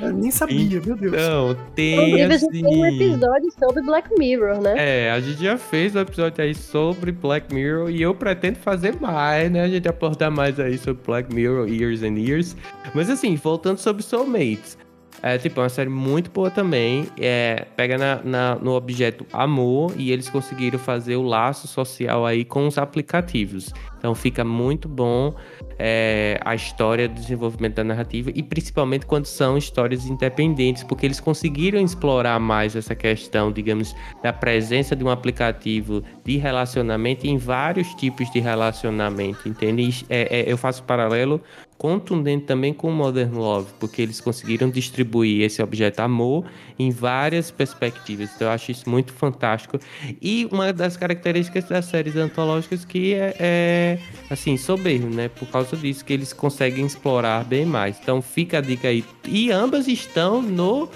Eu 0.00 0.12
nem 0.12 0.30
sabia, 0.30 0.80
meu 0.80 0.94
Deus. 0.94 1.12
Não, 1.14 1.56
tem 1.74 2.22
assim... 2.22 2.48
tem 2.48 2.64
um 2.64 2.86
episódio 2.86 3.50
sobre 3.58 3.82
Black 3.82 4.08
Mirror, 4.16 4.62
né? 4.62 4.74
É, 4.76 5.10
a 5.10 5.18
gente 5.18 5.42
já 5.42 5.58
fez 5.58 5.96
um 5.96 6.00
episódio 6.00 6.44
aí 6.44 6.54
sobre 6.54 7.10
Black 7.10 7.52
Mirror 7.52 7.90
e 7.90 8.00
eu 8.00 8.14
pretendo 8.14 8.60
fazer 8.60 8.94
mais, 9.00 9.50
né? 9.50 9.62
A 9.62 9.68
gente 9.68 9.88
abordar 9.88 10.30
mais 10.30 10.60
aí 10.60 10.78
sobre 10.78 11.02
Black 11.04 11.34
Mirror, 11.34 11.66
Years 11.66 12.04
and 12.04 12.16
Years. 12.20 12.56
Mas 12.94 13.10
assim, 13.10 13.34
voltando 13.34 13.78
sobre 13.78 14.04
Soulmates. 14.04 14.78
É, 15.20 15.38
tipo, 15.38 15.60
é 15.60 15.62
uma 15.62 15.68
série 15.68 15.90
muito 15.90 16.30
boa 16.30 16.50
também. 16.50 17.08
É, 17.18 17.66
pega 17.76 17.98
na, 17.98 18.20
na, 18.22 18.54
no 18.56 18.72
objeto 18.72 19.26
amor 19.32 19.92
e 19.96 20.10
eles 20.10 20.28
conseguiram 20.28 20.78
fazer 20.78 21.16
o 21.16 21.22
laço 21.22 21.68
social 21.68 22.24
aí 22.26 22.44
com 22.44 22.66
os 22.66 22.78
aplicativos. 22.78 23.72
Então 24.02 24.16
fica 24.16 24.44
muito 24.44 24.88
bom 24.88 25.32
é, 25.78 26.40
a 26.44 26.56
história 26.56 27.08
do 27.08 27.14
desenvolvimento 27.14 27.76
da 27.76 27.84
narrativa 27.84 28.32
e 28.34 28.42
principalmente 28.42 29.06
quando 29.06 29.26
são 29.26 29.56
histórias 29.56 30.06
independentes, 30.06 30.82
porque 30.82 31.06
eles 31.06 31.20
conseguiram 31.20 31.80
explorar 31.80 32.40
mais 32.40 32.74
essa 32.74 32.96
questão, 32.96 33.52
digamos, 33.52 33.94
da 34.20 34.32
presença 34.32 34.96
de 34.96 35.04
um 35.04 35.08
aplicativo 35.08 36.02
de 36.24 36.36
relacionamento 36.36 37.28
em 37.28 37.38
vários 37.38 37.94
tipos 37.94 38.28
de 38.32 38.40
relacionamento, 38.40 39.48
entende? 39.48 40.04
É, 40.10 40.40
é, 40.40 40.52
eu 40.52 40.56
faço 40.56 40.82
paralelo 40.82 41.40
contundente 41.82 42.44
também 42.44 42.72
com 42.72 42.92
Modern 42.92 43.34
Love, 43.34 43.72
porque 43.80 44.00
eles 44.00 44.20
conseguiram 44.20 44.70
distribuir 44.70 45.42
esse 45.42 45.60
objeto 45.60 45.98
amor 45.98 46.44
em 46.78 46.92
várias 46.92 47.50
perspectivas. 47.50 48.30
Então 48.36 48.46
eu 48.46 48.52
acho 48.52 48.70
isso 48.70 48.88
muito 48.88 49.12
fantástico. 49.12 49.80
E 50.20 50.46
uma 50.52 50.72
das 50.72 50.96
características 50.96 51.64
das 51.64 51.86
séries 51.86 52.14
antológicas 52.14 52.84
que 52.84 53.14
é, 53.14 53.34
é 53.36 53.98
assim, 54.30 54.56
soberbo, 54.56 55.08
né? 55.08 55.28
Por 55.28 55.48
causa 55.48 55.76
disso 55.76 56.04
que 56.04 56.12
eles 56.12 56.32
conseguem 56.32 56.86
explorar 56.86 57.44
bem 57.44 57.66
mais. 57.66 57.98
Então 58.00 58.22
fica 58.22 58.58
a 58.58 58.60
dica 58.60 58.86
aí. 58.86 59.04
E 59.26 59.50
ambas 59.50 59.88
estão 59.88 60.40
no 60.40 60.88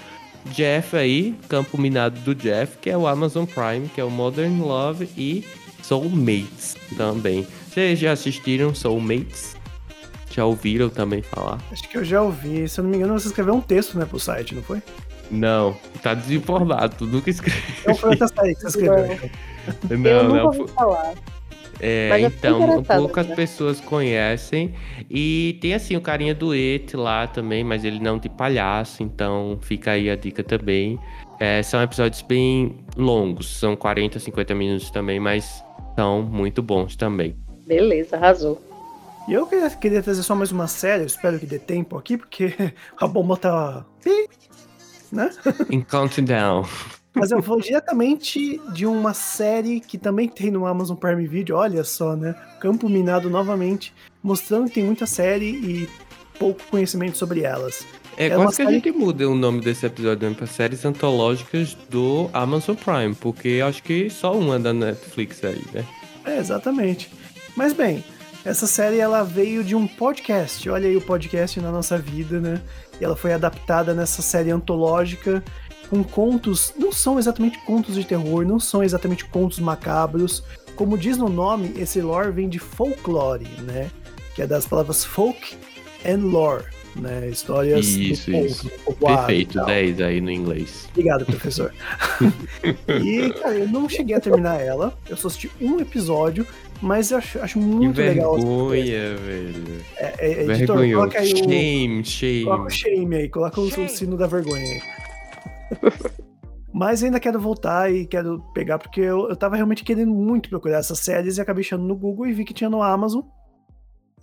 Jeff 0.53 0.95
aí, 0.95 1.35
campo 1.49 1.77
minado 1.77 2.17
do 2.21 2.33
Jeff, 2.33 2.77
que 2.77 2.89
é 2.89 2.97
o 2.97 3.05
Amazon 3.05 3.43
Prime, 3.43 3.89
que 3.93 3.99
é 3.99 4.05
o 4.05 4.09
Modern 4.09 4.61
Love 4.61 5.09
e 5.17 5.43
Soulmates 5.83 6.77
também. 6.95 7.45
Vocês 7.69 7.99
já 7.99 8.13
assistiram 8.13 8.73
Soulmates? 8.73 9.56
Já 10.37 10.45
ouviram 10.45 10.87
também 10.87 11.23
falar? 11.23 11.57
Acho 11.71 11.89
que 11.89 11.97
eu 11.97 12.05
já 12.05 12.21
ouvi. 12.21 12.69
Se 12.69 12.79
eu 12.79 12.83
não 12.83 12.91
me 12.91 12.97
engano, 12.97 13.19
você 13.19 13.27
escreveu 13.27 13.55
um 13.55 13.59
texto, 13.59 13.97
né, 13.97 14.05
pro 14.05 14.19
site, 14.19 14.53
não 14.53 14.61
foi? 14.61 14.83
Não, 15.31 15.75
tá 16.03 16.13
desinformado, 16.13 16.95
tu 16.95 17.05
nunca 17.07 17.31
escreveu. 17.31 17.59
Não 17.87 17.95
foi 17.95 18.11
outra 18.11 18.27
série 18.27 18.53
que 18.53 18.61
você 18.61 18.67
escreveu. 18.67 19.31
Não, 19.89 19.97
não. 19.97 20.11
Eu 20.11 20.23
nunca 20.25 20.43
ouvi 20.43 20.71
falar. 20.73 21.15
É, 21.79 22.19
então, 22.21 22.83
poucas 22.83 23.27
né? 23.27 23.35
pessoas 23.35 23.81
conhecem. 23.81 24.75
E 25.09 25.57
tem 25.59 25.73
assim 25.73 25.95
o 25.95 26.01
carinha 26.01 26.35
do 26.35 26.53
Et 26.53 26.95
lá 26.95 27.25
também, 27.25 27.63
mas 27.63 27.83
ele 27.83 27.99
não 27.99 28.19
de 28.19 28.29
palhaço, 28.29 29.01
então 29.01 29.57
fica 29.61 29.91
aí 29.91 30.07
a 30.07 30.15
dica 30.15 30.43
também. 30.43 30.99
É, 31.39 31.63
são 31.63 31.81
episódios 31.81 32.21
bem 32.21 32.77
longos, 32.95 33.57
são 33.57 33.75
40, 33.75 34.19
50 34.19 34.53
minutos 34.53 34.91
também, 34.91 35.19
mas 35.19 35.63
são 35.95 36.21
muito 36.21 36.61
bons 36.61 36.95
também. 36.95 37.35
Beleza, 37.65 38.17
arrasou. 38.17 38.66
E 39.27 39.33
eu 39.33 39.45
queria, 39.45 39.69
queria 39.69 40.01
trazer 40.01 40.23
só 40.23 40.33
mais 40.33 40.53
uma 40.53 40.67
série, 40.67 41.03
eu 41.03 41.07
espero 41.07 41.37
que 41.37 41.45
dê 41.45 41.59
tempo 41.59 41.97
aqui, 41.97 42.17
porque 42.17 42.53
a 42.97 43.05
bomba 43.05 43.35
tá. 43.35 43.85
né? 45.11 45.29
Em 45.69 45.81
countdown. 45.81 46.65
Mas 47.13 47.31
eu 47.31 47.41
vou 47.41 47.59
diretamente 47.59 48.61
de 48.71 48.85
uma 48.85 49.13
série 49.13 49.81
que 49.81 49.97
também 49.97 50.29
tem 50.29 50.49
no 50.49 50.65
Amazon 50.65 50.95
Prime 50.95 51.27
Video, 51.27 51.57
olha 51.57 51.83
só, 51.83 52.15
né? 52.15 52.35
Campo 52.59 52.87
Minado 52.87 53.29
novamente, 53.29 53.93
mostrando 54.23 54.67
que 54.67 54.75
tem 54.75 54.83
muita 54.85 55.05
série 55.05 55.49
e 55.49 55.89
pouco 56.39 56.61
conhecimento 56.69 57.17
sobre 57.17 57.41
elas. 57.41 57.85
É, 58.15 58.27
é 58.27 58.29
quase 58.29 58.49
que 58.49 58.55
série... 58.55 58.69
a 58.69 58.71
gente 58.71 58.91
muda 58.91 59.27
o 59.27 59.35
nome 59.35 59.61
desse 59.61 59.85
episódio 59.85 60.29
né, 60.29 60.35
para 60.35 60.47
séries 60.47 60.85
antológicas 60.85 61.75
do 61.89 62.29
Amazon 62.31 62.75
Prime, 62.75 63.15
porque 63.15 63.61
acho 63.65 63.83
que 63.83 64.09
só 64.09 64.37
uma 64.37 64.57
da 64.57 64.71
Netflix 64.71 65.43
aí, 65.43 65.63
né? 65.73 65.83
É, 66.23 66.37
exatamente. 66.37 67.11
Mas 67.55 67.73
bem, 67.73 68.03
essa 68.47 68.65
série 68.65 68.97
ela 68.97 69.23
veio 69.23 69.61
de 69.61 69.75
um 69.75 69.85
podcast. 69.85 70.69
Olha 70.69 70.87
aí 70.87 70.95
o 70.95 71.01
podcast 71.01 71.59
na 71.59 71.69
nossa 71.69 71.97
vida, 71.97 72.39
né? 72.39 72.61
E 72.99 73.03
ela 73.03 73.15
foi 73.15 73.33
adaptada 73.33 73.93
nessa 73.93 74.21
série 74.21 74.51
antológica 74.51 75.43
com 75.89 76.01
contos, 76.01 76.73
não 76.77 76.91
são 76.91 77.19
exatamente 77.19 77.57
contos 77.65 77.95
de 77.95 78.05
terror, 78.05 78.45
não 78.45 78.57
são 78.57 78.81
exatamente 78.81 79.25
contos 79.25 79.59
macabros. 79.59 80.43
Como 80.77 80.97
diz 80.97 81.17
no 81.17 81.27
nome, 81.27 81.73
esse 81.77 82.01
lore 82.01 82.31
vem 82.31 82.47
de 82.47 82.57
folklore, 82.57 83.49
né? 83.63 83.91
Que 84.33 84.43
é 84.43 84.47
das 84.47 84.65
palavras 84.65 85.03
folk 85.03 85.57
and 86.05 86.25
lore, 86.25 86.63
né? 86.99 87.27
Histórias 87.29 87.85
isso, 87.85 88.31
do 88.31 88.37
isso. 88.37 88.69
Popular, 88.83 89.25
Perfeito, 89.25 89.63
10 89.65 90.01
aí 90.01 90.21
no 90.21 90.31
inglês. 90.31 90.87
Obrigado, 90.91 91.25
professor. 91.25 91.73
e, 93.03 93.29
cara, 93.33 93.55
eu 93.55 93.67
não 93.67 93.87
cheguei 93.87 94.15
a 94.15 94.19
terminar 94.19 94.61
ela, 94.61 94.97
eu 95.09 95.17
só 95.17 95.27
assisti 95.27 95.49
um 95.61 95.79
episódio, 95.79 96.45
mas 96.81 97.11
eu 97.11 97.17
acho, 97.17 97.39
acho 97.39 97.59
muito 97.59 97.95
que 97.95 98.01
legal. 98.01 98.35
Vergonha, 98.35 99.15
velho. 99.15 99.83
É, 99.97 100.15
é, 100.19 100.43
editor, 100.43 100.77
coloca 100.77 101.19
aí 101.19 101.33
o. 101.33 101.37
Shame, 101.37 102.03
shame. 102.05 102.43
Coloca 102.43 102.63
o 102.63 102.69
shame 102.69 103.15
aí, 103.15 103.29
coloca 103.29 103.61
o, 103.61 103.65
o 103.65 103.89
sino 103.89 104.17
da 104.17 104.27
vergonha 104.27 104.63
aí. 104.63 104.81
Mas 106.73 107.03
ainda 107.03 107.19
quero 107.19 107.39
voltar 107.39 107.91
e 107.91 108.05
quero 108.05 108.39
pegar, 108.53 108.77
porque 108.77 109.01
eu, 109.01 109.29
eu 109.29 109.35
tava 109.35 109.55
realmente 109.55 109.83
querendo 109.83 110.13
muito 110.13 110.49
procurar 110.49 110.77
essas 110.77 110.99
séries 110.99 111.37
e 111.37 111.41
acabei 111.41 111.63
achando 111.63 111.83
no 111.83 111.95
Google 111.95 112.27
e 112.27 112.33
vi 112.33 112.45
que 112.45 112.53
tinha 112.53 112.69
no 112.69 112.83
Amazon. 112.83 113.23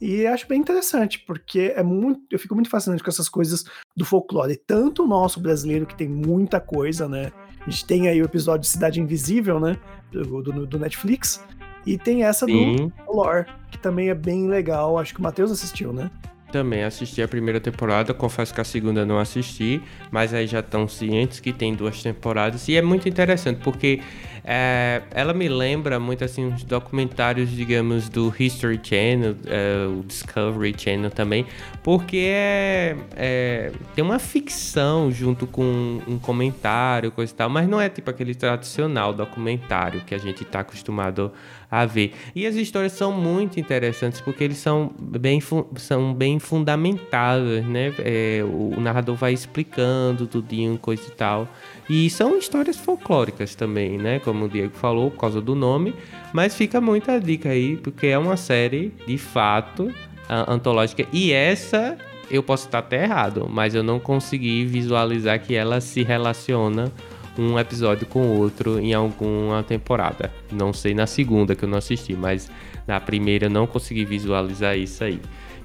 E 0.01 0.27
acho 0.27 0.47
bem 0.49 0.61
interessante, 0.61 1.21
porque 1.21 1.73
é 1.77 1.83
muito. 1.83 2.21
Eu 2.31 2.39
fico 2.39 2.55
muito 2.55 2.69
fascinado 2.69 3.03
com 3.03 3.09
essas 3.09 3.29
coisas 3.29 3.65
do 3.97 4.05
folclore. 4.05 4.57
Tanto 4.57 5.05
o 5.05 5.07
nosso 5.07 5.41
brasileiro, 5.41 5.87
que 5.87 5.95
tem 5.95 6.09
muita 6.09 6.61
coisa, 6.61 7.09
né? 7.09 7.33
A 7.65 7.71
gente 7.71 7.87
tem 7.87 8.09
aí 8.09 8.21
o 8.21 8.25
episódio 8.25 8.69
Cidade 8.69 9.01
Invisível, 9.01 9.61
né? 9.61 9.79
Do, 10.11 10.43
do, 10.43 10.67
do 10.67 10.79
Netflix. 10.79 11.43
E 11.87 11.97
tem 11.99 12.25
essa 12.25 12.47
Sim. 12.47 12.91
do 13.07 13.13
Lore, 13.13 13.47
que 13.71 13.79
também 13.79 14.09
é 14.09 14.15
bem 14.15 14.49
legal. 14.49 14.99
Acho 14.99 15.15
que 15.15 15.21
o 15.21 15.23
Matheus 15.23 15.51
assistiu, 15.51 15.93
né? 15.93 16.11
Também 16.51 16.85
assisti 16.85 17.21
a 17.21 17.27
primeira 17.27 17.61
temporada, 17.61 18.15
confesso 18.15 18.55
que 18.55 18.61
a 18.61 18.65
segunda 18.65 19.05
não 19.05 19.19
assisti, 19.19 19.83
mas 20.09 20.33
aí 20.33 20.47
já 20.47 20.61
estão 20.61 20.87
cientes 20.87 21.41
que 21.41 21.53
tem 21.53 21.75
duas 21.75 22.01
temporadas. 22.01 22.69
E 22.69 22.77
é 22.77 22.83
muito 22.83 23.09
interessante, 23.09 23.61
porque 23.61 24.01
É, 24.47 25.01
ela 25.13 25.33
me 25.33 25.49
lembra 25.49 25.99
muito 25.99 26.23
assim 26.23 26.47
os 26.47 26.63
documentários, 26.63 27.51
digamos, 27.51 28.11
do 28.11 28.35
History 28.39 28.79
Channel, 28.83 29.37
é, 29.47 29.87
o 29.87 30.03
Discovery 30.03 30.75
Channel 30.77 31.11
também, 31.11 31.47
porque 31.83 32.27
é, 32.29 32.97
é, 33.17 33.73
tem 33.95 34.05
uma 34.05 34.19
ficção 34.19 35.11
junto 35.11 35.47
com 35.47 36.03
um 36.07 36.19
comentário, 36.19 37.11
coisa 37.11 37.33
e 37.33 37.37
tal, 37.37 37.49
mas 37.49 37.67
não 37.67 37.81
é 37.81 37.89
tipo 37.89 38.11
aquele 38.11 38.35
tradicional 38.35 39.15
documentário 39.15 40.03
que 40.03 40.15
a 40.15 40.19
gente 40.19 40.43
está 40.43 40.61
acostumado 40.61 41.33
a 41.71 41.87
ver. 41.87 42.15
E 42.37 42.47
as 42.47 42.55
histórias 42.55 42.93
são 42.93 43.11
muito 43.11 43.59
interessantes 43.59 44.21
porque 44.21 44.45
eles 44.45 44.59
são 44.59 44.93
bem, 44.97 45.43
são 45.77 46.15
bem 46.15 46.39
fundamentadas, 46.39 47.65
né? 47.65 47.93
É, 47.99 48.45
o, 48.45 48.81
narrador 48.81 49.17
vai 49.17 49.33
explicando 49.33 50.27
tudinho, 50.27 50.79
coisa 50.79 51.03
e 51.09 51.11
tal. 51.11 51.49
E 51.89 52.09
são 52.09 52.39
histórias 52.39 52.77
folclóricas 52.79 53.55
também, 53.55 53.99
né? 53.99 54.19
Como 54.19 54.47
o 54.47 54.49
Diego 54.49 54.75
falou, 54.75 55.11
por 55.11 55.21
causa 55.21 55.41
do 55.41 55.55
nome. 55.55 55.95
Mas 56.33 56.57
fica 56.57 56.81
muita 56.81 57.21
dica 57.21 57.51
aí, 57.51 57.77
porque 57.77 58.07
é 58.07 58.19
uma 58.19 58.37
série, 58.37 58.93
de 59.07 59.19
fato, 59.19 59.93
antológica. 60.29 61.07
E 61.13 61.33
essa, 61.33 61.97
eu 62.31 62.43
posso 62.43 62.67
estar 62.67 62.79
até 62.79 63.05
errado, 63.05 63.49
mas 63.51 63.75
eu 63.75 63.83
não 63.83 64.01
consegui 64.01 64.65
visualizar 64.65 65.41
que 65.41 65.55
ela 65.55 65.81
se 65.81 66.03
relaciona 66.03 66.91
um 67.37 67.59
episódio 67.59 68.07
com 68.07 68.23
o 68.23 68.39
outro 68.39 68.79
em 68.79 68.95
alguma 68.95 69.63
temporada. 69.63 70.33
Não 70.53 70.73
sei 70.73 70.95
na 70.95 71.07
segunda 71.07 71.55
que 71.55 71.65
eu 71.65 71.69
não 71.69 71.79
assisti, 71.79 72.15
mas 72.15 72.51
na 72.87 73.01
primeira 73.01 73.47
eu 73.47 73.51
não 73.51 73.67
consegui 73.67 74.05
visualizar 74.05 74.77
isso 74.79 75.03
aí. 75.03 75.21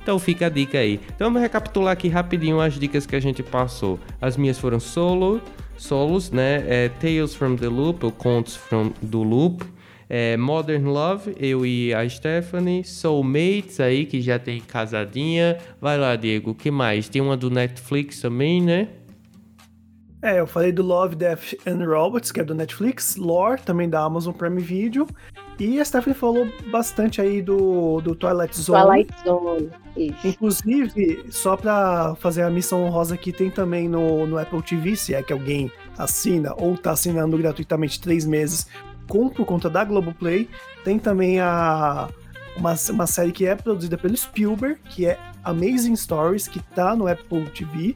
Então 0.10 0.18
fica 0.18 0.48
a 0.48 0.50
dica 0.50 0.80
aí. 0.80 1.00
Então 1.16 1.28
vamos 1.28 1.40
recapitular 1.40 1.94
aqui 1.94 2.08
rapidinho 2.08 2.60
as 2.60 2.74
dicas 2.74 3.06
que 3.06 3.16
a 3.16 3.20
gente 3.20 3.44
passou. 3.44 4.00
As 4.20 4.36
minhas 4.38 4.58
foram 4.58 4.80
solo, 4.80 5.40
solos, 5.78 6.32
né? 6.32 6.64
É, 6.68 6.90
Tales 6.90 7.36
from 7.36 7.56
the 7.56 7.68
Loop, 7.68 8.04
ou 8.04 8.12
Contos 8.12 8.56
from, 8.56 8.92
do 9.04 9.22
Loop. 9.22 9.64
É, 10.10 10.36
Modern 10.36 10.88
Love, 10.88 11.36
eu 11.40 11.64
e 11.64 11.94
a 11.94 12.10
Stephanie. 12.10 12.84
Soulmates 12.84 13.80
aí, 13.80 14.08
que 14.08 14.20
já 14.20 14.40
tem 14.40 14.60
casadinha. 14.60 15.60
Vai 15.80 15.96
lá, 15.96 16.16
Diego, 16.16 16.56
que 16.56 16.72
mais? 16.72 17.08
Tem 17.08 17.22
uma 17.22 17.38
do 17.38 17.52
Netflix 17.52 18.20
também, 18.20 18.64
né? 18.64 18.88
É, 20.24 20.40
eu 20.40 20.48
falei 20.48 20.72
do 20.72 20.82
Love, 20.82 21.16
Death 21.16 21.54
and 21.68 21.86
Robots, 21.86 22.32
que 22.32 22.40
é 22.40 22.44
do 22.44 22.56
Netflix, 22.56 23.16
Lore, 23.16 23.62
também 23.62 23.88
da 23.88 24.02
Amazon 24.02 24.34
Prime 24.34 24.60
Video, 24.60 25.06
e 25.60 25.80
a 25.80 25.86
Stephanie 25.86 26.18
falou 26.18 26.48
bastante 26.72 27.20
aí 27.20 27.42
do, 27.42 28.00
do 28.02 28.16
Twilight 28.16 28.58
Zone. 28.58 28.82
Twilight 28.82 29.14
Zone, 29.26 29.70
isso. 29.98 30.28
Inclusive, 30.28 31.26
só 31.30 31.58
pra 31.58 32.16
fazer 32.16 32.44
a 32.44 32.50
missão 32.50 32.84
honrosa 32.84 33.16
aqui, 33.16 33.34
tem 33.34 33.50
também 33.50 33.90
no, 33.90 34.26
no 34.26 34.38
Apple 34.38 34.62
TV, 34.62 34.96
se 34.96 35.14
é 35.14 35.22
que 35.22 35.34
alguém 35.34 35.72
assina 35.98 36.54
ou 36.58 36.78
tá 36.78 36.92
assinando 36.92 37.38
gratuitamente 37.38 38.00
três 38.00 38.26
meses 38.26 38.68
com, 39.08 39.28
por 39.28 39.46
conta 39.46 39.70
da 39.70 39.84
Globoplay, 39.84 40.48
tem 40.86 40.98
também 40.98 41.40
a, 41.40 42.08
uma, 42.56 42.76
uma 42.92 43.08
série 43.08 43.32
que 43.32 43.46
é 43.46 43.56
produzida 43.56 43.98
pelo 43.98 44.16
Spielberg, 44.16 44.80
que 44.90 45.06
é 45.06 45.20
Amazing 45.44 45.96
Stories, 45.96 46.48
que 46.48 46.60
tá 46.60 46.96
no 46.96 47.08
Apple 47.08 47.50
TV, 47.50 47.96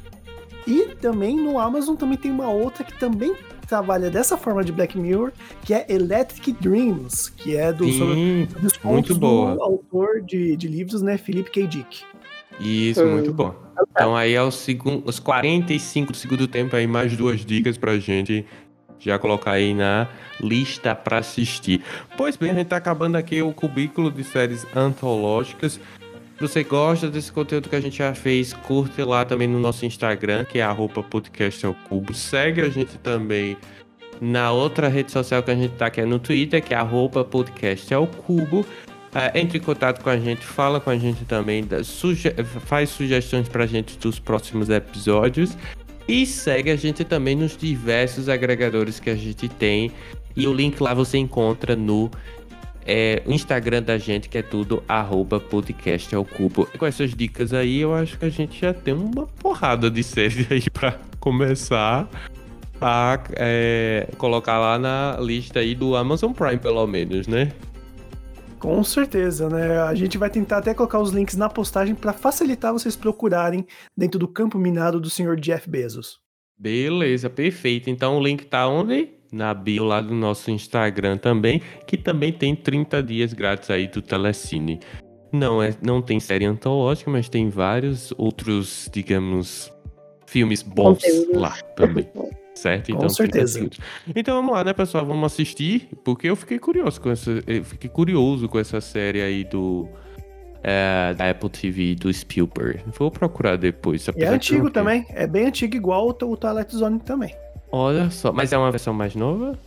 e 0.68 0.96
também 0.96 1.38
no 1.38 1.60
Amazon 1.60 1.96
também 1.96 2.18
tem 2.18 2.32
uma 2.32 2.50
outra 2.50 2.84
que 2.84 2.98
também 2.98 3.36
trabalha 3.66 4.10
dessa 4.10 4.38
forma 4.38 4.64
de 4.64 4.72
Black 4.72 4.98
Mirror, 4.98 5.32
que 5.64 5.74
é 5.74 5.86
Electric 5.90 6.52
Dreams, 6.54 7.30
que 7.30 7.56
é 7.56 7.72
do, 7.72 7.86
Sim, 7.86 7.98
sobre, 7.98 8.46
dos 8.62 8.80
muito 8.84 9.16
boa. 9.16 9.56
do 9.56 9.64
autor 9.64 10.22
de, 10.22 10.56
de 10.56 10.68
livros, 10.68 11.02
né, 11.02 11.18
Philip 11.18 11.50
K. 11.50 11.68
Dick. 11.68 12.04
Isso, 12.60 13.04
hum. 13.04 13.14
muito 13.14 13.34
bom. 13.34 13.56
Então 13.92 14.16
aí 14.16 14.38
aos, 14.38 14.56
segundo, 14.56 15.04
aos 15.06 15.20
45 15.20 16.12
do 16.12 16.18
segundo 16.18 16.48
tempo 16.48 16.76
aí 16.76 16.86
mais 16.86 17.16
duas 17.18 17.44
dicas 17.44 17.78
pra 17.78 17.98
gente 17.98 18.46
já 19.00 19.20
colocar 19.20 19.52
aí 19.52 19.74
na 19.74 20.08
lista 20.40 20.96
para 20.96 21.18
assistir. 21.18 21.82
Pois 22.16 22.38
bem, 22.38 22.52
a 22.52 22.54
gente 22.54 22.68
tá 22.68 22.78
acabando 22.78 23.18
aqui 23.18 23.42
o 23.42 23.52
cubículo 23.52 24.10
de 24.10 24.24
séries 24.24 24.66
antológicas. 24.76 25.80
Se 26.44 26.50
você 26.50 26.64
gosta 26.66 27.10
desse 27.10 27.32
conteúdo 27.32 27.70
que 27.70 27.76
a 27.78 27.80
gente 27.80 28.00
já 28.00 28.14
fez, 28.14 28.52
curte 28.52 29.02
lá 29.02 29.24
também 29.24 29.48
no 29.48 29.62
nosso 29.62 29.86
Instagram, 29.86 30.44
que 30.44 30.60
é 30.60 30.62
arroba 30.62 31.02
podcast 31.02 31.66
ao 31.66 31.74
cubo. 31.74 32.14
Segue 32.14 32.60
a 32.60 32.68
gente 32.68 32.98
também 32.98 33.56
na 34.20 34.52
outra 34.52 34.90
rede 34.90 35.10
social 35.10 35.42
que 35.42 35.52
a 35.52 35.56
gente 35.56 35.76
tá, 35.76 35.90
que 35.90 36.02
é 36.02 36.06
no 36.06 36.20
Twitter, 36.20 36.62
que 36.62 36.74
é 36.74 36.78
arroba 36.78 37.24
podcast 37.24 37.94
ao 37.94 38.06
cubo. 38.06 38.60
Uh, 38.60 39.32
entre 39.36 39.58
em 39.58 39.62
contato 39.62 40.04
com 40.04 40.10
a 40.10 40.18
gente, 40.18 40.46
fala 40.46 40.82
com 40.82 40.90
a 40.90 40.98
gente 40.98 41.24
também, 41.24 41.66
suge 41.82 42.30
faz 42.66 42.90
sugestões 42.90 43.48
pra 43.48 43.66
gente 43.66 43.98
dos 43.98 44.20
próximos 44.20 44.70
episódios. 44.70 45.58
E 46.10 46.26
segue 46.26 46.72
a 46.72 46.76
gente 46.76 47.06
também 47.06 47.38
nos 47.38 47.56
diversos 47.56 48.28
agregadores 48.28 49.00
que 49.00 49.10
a 49.10 49.16
gente 49.16 49.48
tem. 49.48 49.94
E 50.36 50.46
o 50.46 50.54
link 50.54 50.82
lá 50.82 50.94
você 50.94 51.18
encontra 51.18 51.74
no 51.74 52.12
é, 52.86 53.22
o 53.26 53.32
Instagram 53.32 53.84
da 53.84 53.98
gente, 53.98 54.30
que 54.30 54.38
é 54.38 54.42
tudo 54.42 54.84
arroba 54.88 55.40
podcast 55.40 56.14
ao 56.16 56.26
cubo. 56.26 56.68
E 56.74 56.78
com 56.78 56.86
essas 56.86 57.14
dicas 57.14 57.54
aí, 57.54 57.80
eu 57.80 57.94
acho 57.94 58.18
que 58.18 58.26
a 58.26 58.30
gente 58.30 58.60
já 58.60 58.74
tem 58.74 58.94
uma 58.94 59.26
porrada 59.26 59.90
de 59.90 60.04
séries 60.04 60.48
aí 60.52 60.70
pra 60.70 61.00
começar 61.20 62.10
a 62.82 63.20
é, 63.36 64.10
colocar 64.18 64.60
lá 64.60 64.78
na 64.78 65.18
lista 65.20 65.60
aí 65.60 65.74
do 65.74 65.96
Amazon 65.96 66.32
Prime, 66.32 66.58
pelo 66.58 66.86
menos, 66.86 67.28
né? 67.28 67.52
Com 68.60 68.82
certeza, 68.84 69.50
né? 69.50 69.82
A 69.82 69.94
gente 69.94 70.18
vai 70.18 70.30
tentar 70.30 70.60
até 70.60 70.74
colocar 70.74 71.00
os 71.00 71.12
links 71.12 71.36
na 71.36 71.50
postagem 71.50 71.94
para 71.94 72.14
facilitar 72.14 72.72
vocês 72.72 72.96
procurarem 72.96 73.66
dentro 73.96 74.18
do 74.18 74.28
campo 74.28 74.58
minado 74.58 75.02
do 75.02 75.10
senhor 75.10 75.38
Jeff 75.38 75.70
Bezos. 75.70 76.22
Beleza, 76.58 77.30
perfeito. 77.30 77.90
Então 77.90 78.18
o 78.18 78.24
link 78.24 78.46
tá 78.46 78.66
onde? 78.68 79.10
Na 79.34 79.52
bio 79.52 79.84
lá 79.84 80.00
do 80.00 80.14
nosso 80.14 80.52
Instagram 80.52 81.18
também, 81.18 81.60
que 81.88 81.98
também 81.98 82.32
tem 82.32 82.56
30 82.56 83.02
dias 83.02 83.34
grátis 83.34 83.72
aí 83.72 83.88
do 83.88 84.00
Telecine. 84.00 84.80
Não, 85.32 85.62
é, 85.62 85.74
não 85.82 86.04
tem 86.04 86.20
série 86.20 86.46
antológica, 86.46 87.10
mas 87.10 87.28
tem 87.28 87.50
vários 87.50 88.14
outros, 88.16 88.88
digamos, 88.94 89.74
filmes 90.28 90.62
bons 90.62 91.02
Conteúdos. 91.02 91.42
lá 91.42 91.58
também. 91.76 92.08
certo? 92.54 92.92
Então, 92.92 93.02
Com 93.02 93.10
certeza. 93.10 93.68
Então 94.16 94.36
vamos 94.36 94.54
lá, 94.54 94.64
né, 94.64 94.74
pessoal? 94.74 95.04
Vamos 95.04 95.34
assistir, 95.34 95.90
porque 96.06 96.30
eu 96.30 96.36
fiquei 96.36 96.60
curioso 96.60 97.02
com 97.02 97.10
essa, 97.10 97.32
fiquei 97.64 97.90
curioso 97.90 98.48
com 98.48 98.60
essa 98.60 98.80
série 98.80 99.22
aí 99.22 99.44
do 99.44 99.90
é, 100.64 101.14
da 101.16 101.30
Apple 101.30 101.50
TV 101.50 101.96
do 101.96 102.12
Spielberg. 102.14 102.84
Vou 102.98 103.12
procurar 103.12 103.58
depois. 103.58 104.08
é 104.16 104.28
antigo 104.28 104.70
também, 104.70 105.06
é 105.10 105.28
bem 105.28 105.48
antigo, 105.48 105.76
igual 105.76 106.08
o, 106.08 106.10
o 106.10 106.38
Twilight 106.38 106.76
Zone 106.76 107.00
também. 107.00 107.36
Olha 107.76 108.12
só, 108.12 108.32
mas 108.32 108.54
é 108.54 108.58
uma 108.58 108.70
versão 108.70 108.94
mais 108.94 109.16
nova? 109.16 109.58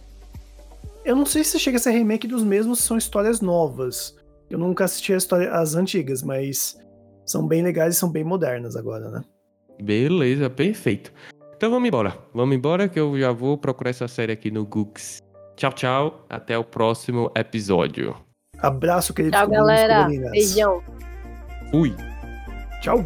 Eu 1.04 1.16
não 1.16 1.26
sei 1.26 1.42
se 1.42 1.58
chega 1.58 1.76
a 1.76 1.80
ser 1.80 1.90
remake 1.90 2.28
dos 2.28 2.44
mesmos, 2.44 2.78
são 2.78 2.96
histórias 2.96 3.40
novas. 3.40 4.14
Eu 4.48 4.60
nunca 4.60 4.84
assisti 4.84 5.12
a 5.12 5.16
história, 5.16 5.50
as 5.50 5.74
antigas, 5.74 6.22
mas 6.22 6.78
são 7.24 7.48
bem 7.48 7.64
legais 7.64 7.96
e 7.96 7.98
são 7.98 8.08
bem 8.08 8.22
modernas 8.22 8.76
agora, 8.76 9.10
né? 9.10 9.24
Beleza, 9.82 10.48
perfeito. 10.48 11.12
Então 11.56 11.68
vamos 11.68 11.88
embora. 11.88 12.16
Vamos 12.32 12.54
embora 12.54 12.88
que 12.88 13.00
eu 13.00 13.18
já 13.18 13.32
vou 13.32 13.58
procurar 13.58 13.90
essa 13.90 14.06
série 14.06 14.32
aqui 14.32 14.52
no 14.52 14.64
Google. 14.64 14.94
Tchau, 15.56 15.72
tchau. 15.72 16.24
Até 16.30 16.56
o 16.56 16.62
próximo 16.62 17.28
episódio. 17.34 18.14
Abraço, 18.60 19.12
queridos. 19.12 19.36
Tchau, 19.36 19.48
galera. 19.48 20.06
Beijão. 20.30 20.80
Fui. 21.72 21.92
Tchau. 22.82 23.04